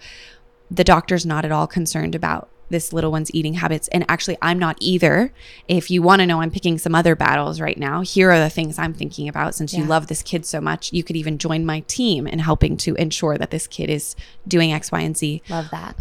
The 0.69 0.83
doctor's 0.83 1.25
not 1.25 1.45
at 1.45 1.51
all 1.51 1.67
concerned 1.67 2.15
about 2.15 2.49
this 2.69 2.93
little 2.93 3.11
one's 3.11 3.33
eating 3.33 3.55
habits. 3.55 3.87
And 3.89 4.05
actually, 4.07 4.37
I'm 4.41 4.57
not 4.57 4.77
either. 4.79 5.33
If 5.67 5.91
you 5.91 6.01
want 6.01 6.21
to 6.21 6.25
know, 6.25 6.41
I'm 6.41 6.51
picking 6.51 6.77
some 6.77 6.95
other 6.95 7.15
battles 7.15 7.59
right 7.59 7.77
now. 7.77 8.01
Here 8.01 8.31
are 8.31 8.39
the 8.39 8.49
things 8.49 8.79
I'm 8.79 8.93
thinking 8.93 9.27
about. 9.27 9.55
Since 9.55 9.73
you 9.73 9.83
love 9.83 10.07
this 10.07 10.23
kid 10.23 10.45
so 10.45 10.61
much, 10.61 10.93
you 10.93 11.03
could 11.03 11.17
even 11.17 11.37
join 11.37 11.65
my 11.65 11.81
team 11.81 12.27
in 12.27 12.39
helping 12.39 12.77
to 12.77 12.95
ensure 12.95 13.37
that 13.37 13.51
this 13.51 13.67
kid 13.67 13.89
is 13.89 14.15
doing 14.47 14.71
X, 14.71 14.91
Y, 14.91 15.01
and 15.01 15.17
Z 15.17 15.41
Love 15.49 15.69
that. 15.71 15.97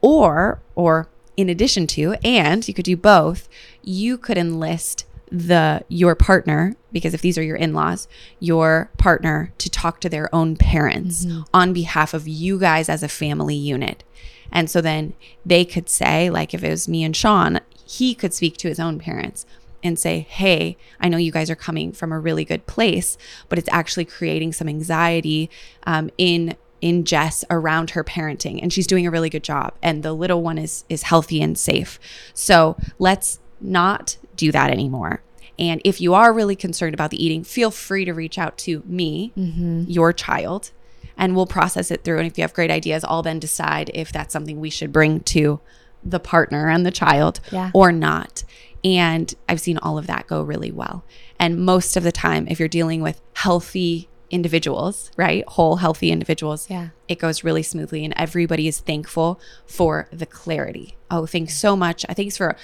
or 0.00 0.60
or 0.76 1.08
in 1.36 1.48
addition 1.48 1.86
to 1.88 2.14
and 2.24 2.66
you 2.66 2.74
could 2.74 2.84
do 2.84 2.96
both. 2.96 3.48
You 3.82 4.18
could 4.18 4.38
enlist 4.38 5.06
the 5.30 5.84
your 5.88 6.14
partner 6.14 6.76
because 6.92 7.12
if 7.12 7.20
these 7.20 7.36
are 7.36 7.42
your 7.42 7.56
in-laws 7.56 8.06
your 8.38 8.88
partner 8.98 9.52
to 9.58 9.68
talk 9.68 9.98
to 9.98 10.08
their 10.08 10.32
own 10.32 10.54
parents 10.54 11.24
on 11.52 11.72
behalf 11.72 12.14
of 12.14 12.28
you 12.28 12.58
guys 12.58 12.88
as 12.88 13.02
a 13.02 13.08
family 13.08 13.56
unit. 13.56 14.04
And 14.52 14.70
so 14.70 14.80
then 14.80 15.14
they 15.44 15.64
could 15.64 15.88
say 15.88 16.30
like 16.30 16.54
if 16.54 16.62
it 16.62 16.70
was 16.70 16.88
me 16.88 17.02
and 17.02 17.16
Sean 17.16 17.60
he 17.84 18.14
could 18.14 18.32
speak 18.32 18.56
to 18.58 18.68
his 18.68 18.78
own 18.78 18.98
parents 18.98 19.44
and 19.84 19.98
say, 19.98 20.20
Hey, 20.30 20.76
I 20.98 21.08
know 21.08 21.18
you 21.18 21.30
guys 21.30 21.50
are 21.50 21.56
coming 21.56 21.92
from 21.92 22.10
a 22.10 22.18
really 22.18 22.44
good 22.44 22.66
place, 22.66 23.18
but 23.48 23.58
it's 23.58 23.68
actually 23.70 24.06
creating 24.06 24.52
some 24.54 24.68
anxiety 24.68 25.50
um, 25.86 26.10
in 26.16 26.56
in 26.84 27.02
Jess 27.02 27.46
around 27.48 27.90
her 27.90 28.04
parenting 28.04 28.60
and 28.60 28.70
she's 28.70 28.86
doing 28.86 29.06
a 29.06 29.10
really 29.10 29.30
good 29.30 29.42
job 29.42 29.72
and 29.82 30.02
the 30.02 30.12
little 30.12 30.42
one 30.42 30.58
is 30.58 30.84
is 30.90 31.04
healthy 31.04 31.40
and 31.40 31.56
safe. 31.58 31.98
So 32.34 32.76
let's 32.98 33.40
not 33.58 34.18
do 34.36 34.52
that 34.52 34.70
anymore. 34.70 35.22
And 35.58 35.80
if 35.82 35.98
you 35.98 36.12
are 36.12 36.30
really 36.30 36.54
concerned 36.54 36.92
about 36.92 37.10
the 37.10 37.24
eating, 37.24 37.42
feel 37.42 37.70
free 37.70 38.04
to 38.04 38.12
reach 38.12 38.36
out 38.36 38.58
to 38.58 38.82
me, 38.84 39.32
mm-hmm. 39.34 39.84
your 39.86 40.12
child, 40.12 40.72
and 41.16 41.34
we'll 41.34 41.46
process 41.46 41.90
it 41.90 42.04
through. 42.04 42.18
And 42.18 42.26
if 42.26 42.36
you 42.36 42.42
have 42.42 42.52
great 42.52 42.70
ideas, 42.70 43.02
I'll 43.04 43.22
then 43.22 43.38
decide 43.38 43.90
if 43.94 44.12
that's 44.12 44.32
something 44.34 44.60
we 44.60 44.68
should 44.68 44.92
bring 44.92 45.20
to 45.20 45.60
the 46.04 46.20
partner 46.20 46.68
and 46.68 46.84
the 46.84 46.90
child 46.90 47.40
Yeah. 47.50 47.70
or 47.72 47.92
not. 47.92 48.44
And 48.84 49.32
I've 49.48 49.60
seen 49.60 49.78
all 49.78 49.96
of 49.96 50.06
that 50.08 50.26
go 50.26 50.42
really 50.42 50.70
well. 50.70 51.02
And 51.40 51.64
most 51.64 51.96
of 51.96 52.02
the 52.02 52.12
time, 52.12 52.46
if 52.50 52.58
you're 52.58 52.68
dealing 52.68 53.00
with 53.00 53.22
healthy 53.34 54.10
individuals, 54.30 55.10
right? 55.16 55.44
Whole, 55.48 55.76
healthy 55.76 56.10
individuals, 56.10 56.68
Yeah. 56.68 56.88
it 57.08 57.18
goes 57.18 57.44
really 57.44 57.62
smoothly 57.62 58.04
and 58.04 58.14
everybody 58.16 58.66
is 58.66 58.80
thankful 58.80 59.40
for 59.66 60.08
the 60.12 60.26
clarity. 60.26 60.96
Oh, 61.10 61.26
thanks 61.26 61.56
so 61.56 61.76
much. 61.76 62.04
I 62.08 62.14
thanks 62.14 62.36
for 62.36 62.56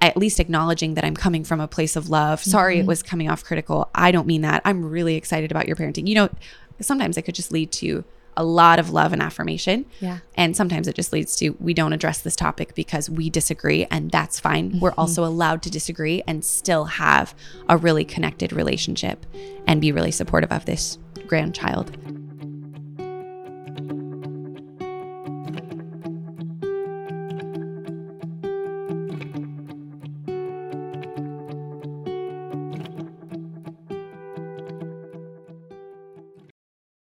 at 0.00 0.16
least 0.16 0.38
acknowledging 0.38 0.94
that 0.94 1.04
I'm 1.04 1.16
coming 1.16 1.44
from 1.44 1.60
a 1.60 1.68
place 1.68 1.96
of 1.96 2.08
love. 2.08 2.42
Sorry 2.42 2.76
it 2.76 2.80
mm-hmm. 2.80 2.88
was 2.88 3.02
coming 3.02 3.28
off 3.28 3.44
critical. 3.44 3.90
I 3.94 4.12
don't 4.12 4.26
mean 4.26 4.42
that. 4.42 4.62
I'm 4.64 4.84
really 4.84 5.16
excited 5.16 5.50
about 5.50 5.66
your 5.66 5.76
parenting. 5.76 6.06
You 6.06 6.14
know, 6.14 6.28
sometimes 6.80 7.16
it 7.16 7.22
could 7.22 7.34
just 7.34 7.50
lead 7.50 7.72
to 7.72 8.04
a 8.38 8.44
lot 8.44 8.78
of 8.78 8.90
love 8.90 9.12
and 9.12 9.20
affirmation. 9.20 9.84
Yeah. 9.98 10.18
And 10.36 10.56
sometimes 10.56 10.86
it 10.86 10.94
just 10.94 11.12
leads 11.12 11.34
to 11.36 11.50
we 11.58 11.74
don't 11.74 11.92
address 11.92 12.20
this 12.20 12.36
topic 12.36 12.74
because 12.76 13.10
we 13.10 13.28
disagree, 13.28 13.84
and 13.90 14.12
that's 14.12 14.38
fine. 14.38 14.70
Mm-hmm. 14.70 14.80
We're 14.80 14.94
also 14.96 15.24
allowed 15.24 15.60
to 15.62 15.70
disagree 15.70 16.22
and 16.26 16.44
still 16.44 16.84
have 16.84 17.34
a 17.68 17.76
really 17.76 18.04
connected 18.04 18.52
relationship 18.52 19.26
and 19.66 19.80
be 19.80 19.90
really 19.90 20.12
supportive 20.12 20.52
of 20.52 20.64
this 20.66 20.98
grandchild. 21.28 22.17